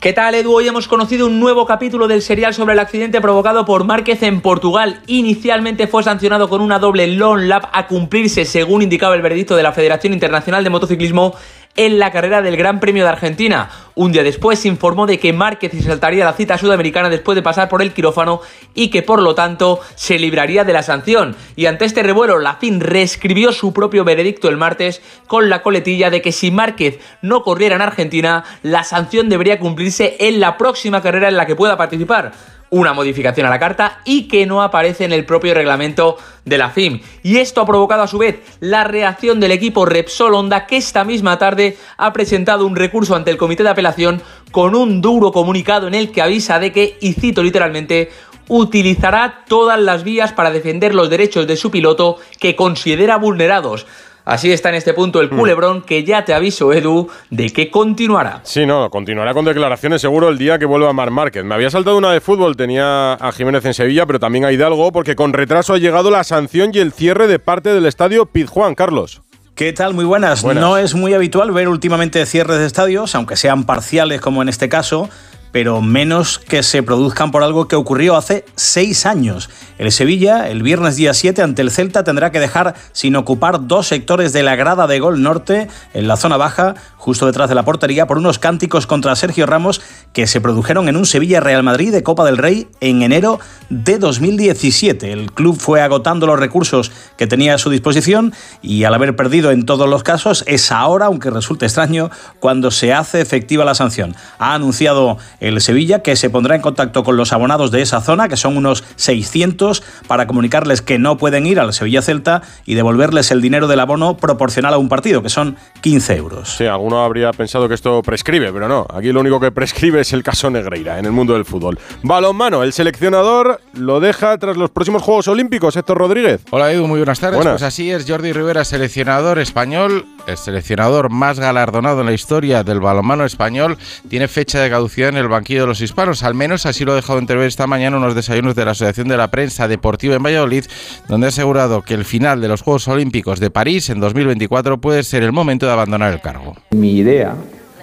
¿Qué 0.00 0.14
tal, 0.14 0.34
Edu? 0.34 0.54
Hoy 0.54 0.66
hemos 0.66 0.88
conocido 0.88 1.26
un 1.26 1.38
nuevo 1.40 1.66
capítulo 1.66 2.08
del 2.08 2.22
serial 2.22 2.54
sobre 2.54 2.72
el 2.72 2.78
accidente 2.78 3.20
provocado 3.20 3.66
por 3.66 3.84
Márquez 3.84 4.22
en 4.22 4.40
Portugal. 4.40 5.02
Inicialmente 5.06 5.88
fue 5.88 6.02
sancionado 6.02 6.48
con 6.48 6.62
una 6.62 6.78
doble 6.78 7.06
long 7.06 7.40
lap 7.40 7.66
a 7.70 7.86
cumplirse, 7.86 8.46
según 8.46 8.80
indicaba 8.80 9.14
el 9.14 9.20
veredicto 9.20 9.56
de 9.56 9.62
la 9.62 9.72
Federación 9.72 10.14
Internacional 10.14 10.64
de 10.64 10.70
Motociclismo, 10.70 11.34
en 11.76 11.98
la 11.98 12.10
carrera 12.10 12.42
del 12.42 12.56
Gran 12.56 12.80
Premio 12.80 13.04
de 13.04 13.10
Argentina. 13.10 13.70
Un 13.94 14.12
día 14.12 14.22
después 14.22 14.58
se 14.58 14.68
informó 14.68 15.06
de 15.06 15.18
que 15.18 15.32
Márquez 15.32 15.72
se 15.72 15.82
saltaría 15.82 16.24
la 16.24 16.32
cita 16.32 16.58
sudamericana 16.58 17.08
después 17.08 17.36
de 17.36 17.42
pasar 17.42 17.68
por 17.68 17.82
el 17.82 17.92
quirófano 17.92 18.40
y 18.74 18.88
que 18.88 19.02
por 19.02 19.22
lo 19.22 19.34
tanto 19.34 19.80
se 19.94 20.18
libraría 20.18 20.64
de 20.64 20.72
la 20.72 20.82
sanción. 20.82 21.36
Y 21.56 21.66
ante 21.66 21.84
este 21.84 22.02
revuelo, 22.02 22.38
la 22.38 22.56
FIN 22.56 22.80
reescribió 22.80 23.52
su 23.52 23.72
propio 23.72 24.04
veredicto 24.04 24.48
el 24.48 24.56
martes 24.56 25.02
con 25.26 25.48
la 25.48 25.62
coletilla 25.62 26.10
de 26.10 26.22
que 26.22 26.32
si 26.32 26.50
Márquez 26.50 26.98
no 27.22 27.42
corriera 27.42 27.76
en 27.76 27.82
Argentina, 27.82 28.44
la 28.62 28.84
sanción 28.84 29.28
debería 29.28 29.58
cumplirse 29.58 30.16
en 30.20 30.40
la 30.40 30.56
próxima 30.56 31.02
carrera 31.02 31.28
en 31.28 31.36
la 31.36 31.46
que 31.46 31.56
pueda 31.56 31.76
participar 31.76 32.32
una 32.70 32.92
modificación 32.92 33.46
a 33.46 33.50
la 33.50 33.58
carta 33.58 34.00
y 34.04 34.28
que 34.28 34.46
no 34.46 34.62
aparece 34.62 35.04
en 35.04 35.12
el 35.12 35.26
propio 35.26 35.54
reglamento 35.54 36.16
de 36.44 36.58
la 36.58 36.70
FIM. 36.70 37.00
Y 37.22 37.38
esto 37.38 37.60
ha 37.60 37.66
provocado 37.66 38.02
a 38.02 38.06
su 38.08 38.18
vez 38.18 38.40
la 38.60 38.84
reacción 38.84 39.40
del 39.40 39.52
equipo 39.52 39.84
Repsol 39.84 40.34
Honda 40.34 40.66
que 40.66 40.76
esta 40.76 41.04
misma 41.04 41.38
tarde 41.38 41.76
ha 41.96 42.12
presentado 42.12 42.66
un 42.66 42.76
recurso 42.76 43.14
ante 43.14 43.30
el 43.30 43.36
comité 43.36 43.62
de 43.62 43.70
apelación 43.70 44.22
con 44.52 44.74
un 44.74 45.00
duro 45.00 45.32
comunicado 45.32 45.88
en 45.88 45.94
el 45.94 46.12
que 46.12 46.22
avisa 46.22 46.58
de 46.58 46.72
que, 46.72 46.96
y 47.00 47.12
cito 47.12 47.42
literalmente, 47.42 48.10
utilizará 48.48 49.44
todas 49.46 49.78
las 49.78 50.02
vías 50.02 50.32
para 50.32 50.50
defender 50.50 50.94
los 50.94 51.08
derechos 51.08 51.46
de 51.46 51.56
su 51.56 51.70
piloto 51.70 52.18
que 52.38 52.56
considera 52.56 53.16
vulnerados. 53.16 53.86
Así 54.24 54.52
está 54.52 54.68
en 54.68 54.76
este 54.76 54.94
punto 54.94 55.20
el 55.20 55.30
culebrón 55.30 55.82
que 55.82 56.04
ya 56.04 56.24
te 56.24 56.34
aviso, 56.34 56.72
Edu, 56.72 57.08
de 57.30 57.50
que 57.50 57.70
continuará. 57.70 58.40
Sí, 58.44 58.66
no, 58.66 58.90
continuará 58.90 59.34
con 59.34 59.44
declaraciones 59.44 60.00
seguro 60.00 60.28
el 60.28 60.38
día 60.38 60.58
que 60.58 60.66
vuelva 60.66 60.92
Mar 60.92 61.10
Márquez. 61.10 61.44
Me 61.44 61.54
había 61.54 61.70
saltado 61.70 61.96
una 61.96 62.12
de 62.12 62.20
fútbol, 62.20 62.56
tenía 62.56 63.14
a 63.14 63.32
Jiménez 63.32 63.64
en 63.64 63.74
Sevilla, 63.74 64.06
pero 64.06 64.20
también 64.20 64.44
a 64.44 64.52
Hidalgo, 64.52 64.92
porque 64.92 65.16
con 65.16 65.32
retraso 65.32 65.74
ha 65.74 65.78
llegado 65.78 66.10
la 66.10 66.24
sanción 66.24 66.70
y 66.72 66.78
el 66.78 66.92
cierre 66.92 67.26
de 67.26 67.38
parte 67.38 67.72
del 67.72 67.86
estadio 67.86 68.26
Pizjuán, 68.26 68.74
Carlos. 68.74 69.22
¿Qué 69.54 69.72
tal? 69.74 69.92
Muy 69.92 70.06
buenas. 70.06 70.42
Buenas. 70.42 70.62
No 70.62 70.78
es 70.78 70.94
muy 70.94 71.12
habitual 71.12 71.50
ver 71.50 71.68
últimamente 71.68 72.24
cierres 72.24 72.58
de 72.58 72.66
estadios, 72.66 73.14
aunque 73.14 73.36
sean 73.36 73.64
parciales 73.64 74.20
como 74.20 74.40
en 74.40 74.48
este 74.48 74.70
caso, 74.70 75.10
pero 75.52 75.80
menos 75.80 76.38
que 76.38 76.62
se 76.62 76.82
produzcan 76.82 77.30
por 77.30 77.42
algo 77.42 77.68
que 77.68 77.76
ocurrió 77.76 78.16
hace 78.16 78.44
seis 78.56 79.06
años. 79.06 79.50
El 79.78 79.92
Sevilla, 79.92 80.48
el 80.48 80.62
viernes 80.62 80.96
día 80.96 81.14
7 81.14 81.42
ante 81.42 81.62
el 81.62 81.70
Celta, 81.70 82.04
tendrá 82.04 82.30
que 82.30 82.40
dejar 82.40 82.74
sin 82.92 83.16
ocupar 83.16 83.66
dos 83.66 83.86
sectores 83.86 84.32
de 84.32 84.42
la 84.42 84.56
grada 84.56 84.86
de 84.86 85.00
Gol 85.00 85.22
Norte, 85.22 85.68
en 85.94 86.08
la 86.08 86.16
zona 86.16 86.36
baja, 86.36 86.74
justo 86.96 87.26
detrás 87.26 87.48
de 87.48 87.54
la 87.54 87.64
portería, 87.64 88.06
por 88.06 88.18
unos 88.18 88.38
cánticos 88.38 88.86
contra 88.86 89.16
Sergio 89.16 89.46
Ramos 89.46 89.80
que 90.12 90.26
se 90.26 90.40
produjeron 90.40 90.88
en 90.88 90.96
un 90.96 91.06
Sevilla-Real 91.06 91.62
Madrid 91.62 91.92
de 91.92 92.02
Copa 92.02 92.24
del 92.24 92.36
Rey 92.36 92.68
en 92.80 93.02
enero 93.02 93.40
de 93.70 93.98
2017. 93.98 95.12
El 95.12 95.32
club 95.32 95.58
fue 95.58 95.80
agotando 95.80 96.26
los 96.26 96.38
recursos 96.38 96.92
que 97.16 97.26
tenía 97.26 97.54
a 97.54 97.58
su 97.58 97.70
disposición 97.70 98.32
y 98.62 98.84
al 98.84 98.94
haber 98.94 99.16
perdido 99.16 99.50
en 99.50 99.64
todos 99.64 99.88
los 99.88 100.02
casos 100.02 100.44
es 100.46 100.72
ahora, 100.72 101.06
aunque 101.06 101.30
resulte 101.30 101.66
extraño, 101.66 102.10
cuando 102.38 102.70
se 102.70 102.92
hace 102.92 103.20
efectiva 103.20 103.64
la 103.64 103.74
sanción. 103.74 104.14
Ha 104.38 104.54
anunciado 104.54 105.18
el 105.40 105.60
Sevilla 105.60 106.02
que 106.02 106.16
se 106.16 106.30
pondrá 106.30 106.54
en 106.54 106.62
contacto 106.62 107.02
con 107.04 107.16
los 107.16 107.32
abonados 107.32 107.70
de 107.70 107.82
esa 107.82 108.00
zona, 108.00 108.28
que 108.28 108.36
son 108.36 108.56
unos 108.56 108.84
600, 108.96 109.82
para 110.06 110.26
comunicarles 110.26 110.82
que 110.82 110.98
no 110.98 111.16
pueden 111.16 111.46
ir 111.46 111.58
al 111.58 111.72
Sevilla 111.72 112.02
Celta 112.02 112.42
y 112.66 112.74
devolverles 112.74 113.30
el 113.30 113.40
dinero 113.40 113.66
del 113.66 113.80
abono 113.80 114.16
proporcional 114.16 114.74
a 114.74 114.78
un 114.78 114.88
partido, 114.88 115.22
que 115.22 115.28
son 115.28 115.56
15 115.80 116.16
euros. 116.16 116.56
Sí, 116.56 116.66
alguno 116.66 117.02
habría 117.02 117.32
pensado 117.32 117.68
que 117.68 117.74
esto 117.74 118.02
prescribe, 118.02 118.52
pero 118.52 118.68
no. 118.68 118.86
Aquí 118.94 119.12
lo 119.12 119.20
único 119.20 119.40
que 119.40 119.50
prescribe 119.50 120.00
es 120.00 120.12
el 120.12 120.22
caso 120.22 120.50
Negreira 120.50 120.98
en 120.98 121.06
el 121.06 121.12
mundo 121.12 121.34
del 121.34 121.44
fútbol. 121.44 121.78
Balonmano, 122.02 122.62
el 122.62 122.72
seleccionador 122.72 123.60
lo 123.74 124.00
deja 124.00 124.36
tras 124.38 124.56
los 124.56 124.70
próximos 124.70 125.02
Juegos 125.02 125.28
Olímpicos, 125.28 125.76
Héctor 125.76 125.98
Rodríguez. 125.98 126.42
Hola 126.50 126.72
Edu, 126.72 126.86
muy 126.86 126.98
buenas 126.98 127.20
tardes. 127.20 127.36
Buenas. 127.36 127.54
Pues 127.54 127.62
así 127.62 127.90
es, 127.90 128.04
Jordi 128.08 128.32
Rivera, 128.32 128.64
seleccionador 128.64 129.38
español, 129.38 130.06
el 130.26 130.36
seleccionador 130.36 131.10
más 131.10 131.38
galardonado 131.38 132.00
en 132.00 132.06
la 132.06 132.12
historia 132.12 132.62
del 132.62 132.80
balonmano 132.80 133.24
español, 133.24 133.78
tiene 134.08 134.28
fecha 134.28 134.60
de 134.60 134.70
caducidad 134.70 135.08
en 135.08 135.16
el 135.16 135.28
banquillo 135.30 135.62
de 135.62 135.66
los 135.68 135.80
hispanos. 135.80 136.22
Al 136.22 136.34
menos 136.34 136.66
así 136.66 136.84
lo 136.84 136.92
ha 136.92 136.96
dejado 136.96 137.18
entrever 137.18 137.46
esta 137.46 137.66
mañana 137.66 137.96
unos 137.96 138.14
desayunos 138.14 138.54
de 138.54 138.64
la 138.64 138.72
Asociación 138.72 139.08
de 139.08 139.16
la 139.16 139.28
Prensa 139.28 139.68
Deportiva 139.68 140.16
en 140.16 140.22
Valladolid, 140.22 140.64
donde 141.08 141.26
ha 141.26 141.30
asegurado 141.30 141.82
que 141.82 141.94
el 141.94 142.04
final 142.04 142.40
de 142.40 142.48
los 142.48 142.62
Juegos 142.62 142.86
Olímpicos 142.88 143.40
de 143.40 143.50
París 143.50 143.90
en 143.90 144.00
2024 144.00 144.78
puede 144.78 145.02
ser 145.02 145.22
el 145.22 145.32
momento 145.32 145.66
de 145.66 145.72
abandonar 145.72 146.12
el 146.12 146.20
cargo. 146.20 146.54
Mi 146.70 146.98
idea 146.98 147.34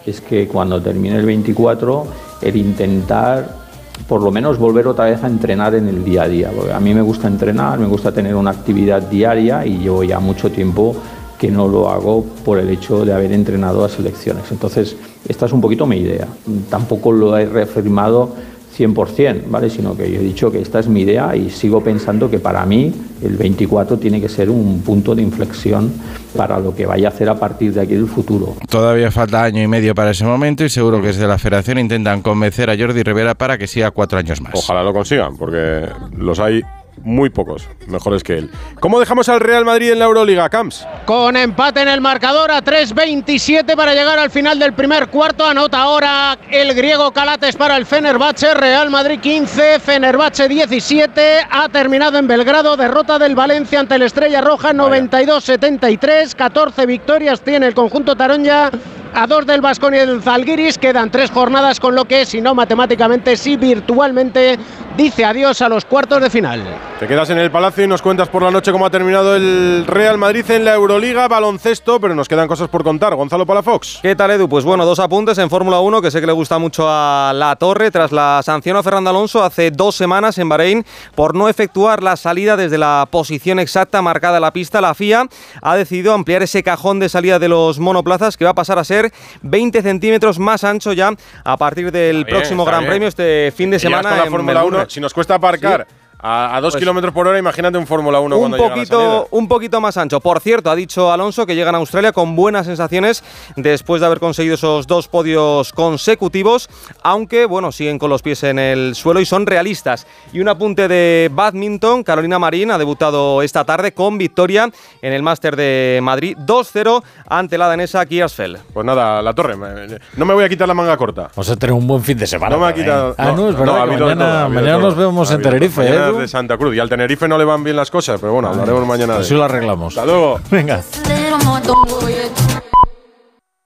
es 0.05 0.21
que 0.21 0.47
cuando 0.47 0.81
termine 0.81 1.17
el 1.17 1.25
24, 1.25 2.07
el 2.41 2.55
intentar 2.55 3.67
por 4.07 4.21
lo 4.21 4.31
menos 4.31 4.59
volver 4.59 4.87
otra 4.87 5.05
vez 5.05 5.23
a 5.23 5.27
entrenar 5.27 5.75
en 5.75 5.87
el 5.87 6.03
día 6.03 6.23
a 6.23 6.27
día. 6.27 6.51
Porque 6.55 6.73
a 6.73 6.79
mí 6.79 6.93
me 6.93 7.01
gusta 7.01 7.27
entrenar, 7.27 7.79
me 7.79 7.87
gusta 7.87 8.11
tener 8.11 8.35
una 8.35 8.51
actividad 8.51 9.01
diaria 9.01 9.65
y 9.65 9.79
llevo 9.79 10.03
ya 10.03 10.19
mucho 10.19 10.51
tiempo 10.51 10.95
que 11.37 11.51
no 11.51 11.67
lo 11.67 11.89
hago 11.89 12.23
por 12.43 12.59
el 12.59 12.69
hecho 12.69 13.05
de 13.05 13.13
haber 13.13 13.31
entrenado 13.31 13.85
a 13.85 13.89
selecciones. 13.89 14.45
Entonces, 14.51 14.95
esta 15.27 15.45
es 15.45 15.51
un 15.51 15.61
poquito 15.61 15.85
mi 15.85 15.97
idea. 15.97 16.27
Tampoco 16.69 17.11
lo 17.11 17.37
he 17.37 17.45
reafirmado 17.45 18.33
100%, 18.77 19.43
¿vale? 19.47 19.69
Sino 19.69 19.95
que 19.95 20.11
yo 20.11 20.19
he 20.19 20.23
dicho 20.23 20.51
que 20.51 20.61
esta 20.61 20.79
es 20.79 20.87
mi 20.87 21.01
idea 21.01 21.35
y 21.35 21.49
sigo 21.49 21.81
pensando 21.81 22.29
que 22.29 22.39
para 22.39 22.65
mí 22.65 22.93
el 23.23 23.35
24 23.35 23.97
tiene 23.97 24.21
que 24.21 24.29
ser 24.29 24.49
un 24.49 24.81
punto 24.81 25.15
de 25.15 25.23
inflexión 25.23 25.91
para 26.35 26.59
lo 26.59 26.75
que 26.75 26.85
vaya 26.85 27.07
a 27.07 27.11
hacer 27.11 27.29
a 27.29 27.39
partir 27.39 27.73
de 27.73 27.81
aquí 27.81 27.95
del 27.95 28.07
futuro. 28.07 28.55
Todavía 28.69 29.09
falta 29.11 29.43
año 29.43 29.61
y 29.61 29.67
medio 29.67 29.95
para 29.95 30.11
ese 30.11 30.25
momento 30.25 30.63
y 30.63 30.69
seguro 30.69 31.01
que 31.01 31.07
desde 31.07 31.27
la 31.27 31.39
federación 31.39 31.79
intentan 31.79 32.21
convencer 32.21 32.69
a 32.69 32.77
Jordi 32.77 33.01
Rivera 33.01 33.33
para 33.33 33.57
que 33.57 33.65
siga 33.67 33.91
cuatro 33.91 34.19
años 34.19 34.41
más. 34.41 34.53
Ojalá 34.53 34.83
lo 34.83 34.93
consigan, 34.93 35.35
porque 35.37 35.87
los 36.15 36.39
hay 36.39 36.61
muy 37.03 37.29
pocos 37.29 37.67
mejores 37.87 38.23
que 38.23 38.37
él. 38.37 38.51
¿Cómo 38.79 38.99
dejamos 38.99 39.29
al 39.29 39.39
Real 39.39 39.65
Madrid 39.65 39.91
en 39.91 39.99
la 39.99 40.05
Euroliga, 40.05 40.49
Camps? 40.49 40.85
Con 41.05 41.35
empate 41.35 41.81
en 41.81 41.87
el 41.87 42.01
marcador 42.01 42.51
a 42.51 42.63
3.27 42.63 43.75
para 43.75 43.93
llegar 43.93 44.19
al 44.19 44.29
final 44.29 44.59
del 44.59 44.73
primer 44.73 45.07
cuarto. 45.07 45.45
Anota 45.45 45.81
ahora 45.81 46.37
el 46.49 46.73
griego 46.73 47.11
Calates 47.11 47.55
para 47.55 47.77
el 47.77 47.85
Fenerbahce. 47.85 48.53
Real 48.53 48.89
Madrid 48.89 49.19
15, 49.19 49.79
Fenerbahce 49.79 50.47
17. 50.47 51.39
Ha 51.49 51.69
terminado 51.69 52.17
en 52.17 52.27
Belgrado. 52.27 52.77
Derrota 52.77 53.19
del 53.19 53.35
Valencia 53.35 53.79
ante 53.79 53.95
el 53.95 54.01
Estrella 54.03 54.41
Roja 54.41 54.73
92-73. 54.73 56.35
14 56.35 56.85
victorias 56.85 57.41
tiene 57.41 57.67
el 57.67 57.73
conjunto 57.73 58.15
Taronja. 58.15 58.71
A 59.19 59.25
dos 59.25 59.47
del 59.47 59.61
Vasconia 59.61 60.03
y 60.03 60.05
del 60.05 60.21
Zalgiris 60.21 60.77
quedan 60.77 61.09
tres 61.09 61.31
jornadas, 61.31 61.79
con 61.79 61.95
lo 61.95 62.05
que, 62.05 62.23
si 62.27 62.39
no 62.39 62.53
matemáticamente, 62.53 63.35
sí 63.35 63.57
virtualmente, 63.57 64.59
dice 64.95 65.25
adiós 65.25 65.59
a 65.63 65.69
los 65.69 65.85
cuartos 65.85 66.21
de 66.21 66.29
final. 66.29 66.63
Te 66.99 67.07
quedas 67.07 67.31
en 67.31 67.39
el 67.39 67.49
Palacio 67.49 67.83
y 67.83 67.87
nos 67.87 68.03
cuentas 68.03 68.29
por 68.29 68.43
la 68.43 68.51
noche 68.51 68.71
cómo 68.71 68.85
ha 68.85 68.91
terminado 68.91 69.35
el 69.35 69.85
Real 69.87 70.19
Madrid 70.19 70.45
en 70.51 70.65
la 70.65 70.75
Euroliga, 70.75 71.27
baloncesto, 71.27 71.99
pero 71.99 72.13
nos 72.13 72.27
quedan 72.27 72.47
cosas 72.47 72.69
por 72.69 72.83
contar. 72.83 73.15
Gonzalo 73.15 73.47
Palafox. 73.47 73.99
¿Qué 74.03 74.15
tal, 74.15 74.29
Edu? 74.29 74.47
Pues 74.47 74.63
bueno, 74.65 74.85
dos 74.85 74.99
apuntes 74.99 75.39
en 75.39 75.49
Fórmula 75.49 75.79
1 75.79 75.99
que 76.01 76.11
sé 76.11 76.21
que 76.21 76.27
le 76.27 76.33
gusta 76.33 76.59
mucho 76.59 76.85
a 76.87 77.31
La 77.33 77.55
Torre 77.55 77.89
tras 77.89 78.11
la 78.11 78.41
sanción 78.43 78.77
a 78.77 78.83
Fernando 78.83 79.09
Alonso 79.09 79.43
hace 79.43 79.71
dos 79.71 79.95
semanas 79.95 80.37
en 80.37 80.49
Bahrein 80.49 80.85
por 81.15 81.33
no 81.33 81.49
efectuar 81.49 82.03
la 82.03 82.17
salida 82.17 82.55
desde 82.55 82.77
la 82.77 83.07
posición 83.09 83.57
exacta 83.57 84.03
marcada 84.03 84.37
en 84.37 84.41
la 84.41 84.53
pista. 84.53 84.79
La 84.79 84.93
FIA 84.93 85.27
ha 85.61 85.75
decidido 85.75 86.13
ampliar 86.13 86.43
ese 86.43 86.61
cajón 86.61 86.99
de 86.99 87.09
salida 87.09 87.39
de 87.39 87.49
los 87.49 87.79
monoplazas 87.79 88.37
que 88.37 88.45
va 88.45 88.51
a 88.51 88.55
pasar 88.55 88.77
a 88.77 88.83
ser 88.83 89.06
20 89.41 89.81
centímetros 89.81 90.39
más 90.39 90.63
ancho 90.63 90.93
ya 90.93 91.11
a 91.43 91.57
partir 91.57 91.91
del 91.91 92.23
bien, 92.23 92.27
próximo 92.27 92.65
Gran 92.65 92.81
bien. 92.81 92.89
Premio 92.91 93.07
este 93.07 93.51
fin 93.55 93.69
de 93.69 93.79
semana 93.79 94.09
con 94.09 94.17
la 94.17 94.23
en 94.25 94.31
Fórmula 94.31 94.59
1, 94.61 94.63
Melbourne. 94.63 94.89
si 94.89 94.99
nos 94.99 95.13
cuesta 95.13 95.35
aparcar 95.35 95.87
Sí. 95.89 95.95
A, 96.19 96.55
a 96.57 96.61
dos 96.61 96.73
Pues- 96.73 96.81
kilómetros 96.81 97.13
por 97.13 97.27
hora, 97.27 97.37
imagínate 97.37 97.77
un 97.77 97.85
Fórmula 97.87 98.19
1 98.19 98.35
un 98.35 98.41
cuando 98.41 98.57
llega 98.57 98.69
la 98.69 98.75
salida. 98.85 98.97
poquito, 98.97 99.27
un 99.31 99.47
poquito 99.47 99.81
más 99.81 99.97
ancho. 99.97 100.19
Por 100.19 100.39
cierto, 100.39 100.69
ha 100.71 100.75
dicho 100.75 101.11
Alonso 101.11 101.45
que 101.45 101.55
llegan 101.55 101.75
a 101.75 101.77
Australia 101.77 102.11
con 102.11 102.35
buenas 102.35 102.65
sensaciones 102.65 103.23
después 103.55 104.01
de 104.01 104.07
haber 104.07 104.19
conseguido 104.19 104.55
esos 104.55 104.87
dos 104.87 105.07
podios 105.07 105.71
consecutivos, 105.73 106.69
aunque 107.03 107.45
bueno, 107.45 107.71
siguen 107.71 107.99
con 107.99 108.09
los 108.09 108.21
pies 108.21 108.43
en 108.43 108.59
el 108.59 108.95
suelo 108.95 109.19
y 109.19 109.25
son 109.25 109.45
realistas. 109.45 110.07
Y 110.33 110.39
un 110.39 110.49
apunte 110.49 110.87
de 110.87 111.29
badminton, 111.33 112.03
Carolina 112.03 112.39
Marín 112.39 112.71
ha 112.71 112.77
debutado 112.77 113.41
esta 113.41 113.63
tarde 113.65 113.91
con 113.93 114.17
victoria 114.17 114.69
en 115.01 115.13
el 115.13 115.21
Máster 115.23 115.55
de 115.55 115.99
Madrid 116.01 116.37
2-0 116.45 117.03
ante 117.29 117.57
la 117.57 117.67
danesa 117.67 118.05
Kiersfeld. 118.05 118.57
Pues 118.73 118.85
nada, 118.85 119.21
la 119.21 119.33
torre, 119.33 119.55
me- 119.55 119.99
no 120.15 120.25
me 120.25 120.33
voy 120.33 120.43
a 120.45 120.49
quitar 120.49 120.67
la 120.67 120.73
manga 120.73 120.95
corta. 120.97 121.29
Vamos 121.35 121.49
a 121.49 121.55
tener 121.55 121.73
un 121.73 121.85
buen 121.87 122.03
fin 122.03 122.17
de 122.17 122.27
semana. 122.27 122.55
No 122.55 122.61
me 122.61 122.67
ha 122.69 122.73
quitado. 122.73 123.15
Ah, 123.17 123.33
no, 123.35 123.49
es 123.49 123.57
verdad. 123.57 123.81
ha 123.81 123.85
que 123.85 123.91
mañana 123.97 124.15
todo, 124.15 124.27
ha 124.27 124.43
habido 124.43 124.49
de 124.49 124.61
mañana 124.61 124.77
todo. 124.79 124.87
nos 124.89 124.97
vemos 124.97 125.31
Ha 125.31 125.35
en. 125.35 125.41
Tenerife, 125.41 125.81
¿eh, 125.87 126.06
de 126.15 126.27
Santa 126.27 126.57
Cruz. 126.57 126.75
Y 126.75 126.79
al 126.79 126.89
Tenerife 126.89 127.27
no 127.27 127.37
le 127.37 127.45
van 127.45 127.63
bien 127.63 127.75
las 127.75 127.91
cosas, 127.91 128.19
pero 128.19 128.33
bueno, 128.33 128.49
hablaremos 128.49 128.85
mañana 128.85 129.15
de 129.15 129.21
Así 129.21 129.33
lo 129.33 129.43
arreglamos. 129.43 129.97
Hasta 129.97 130.05
luego. 130.05 130.39
Venga. 130.49 130.81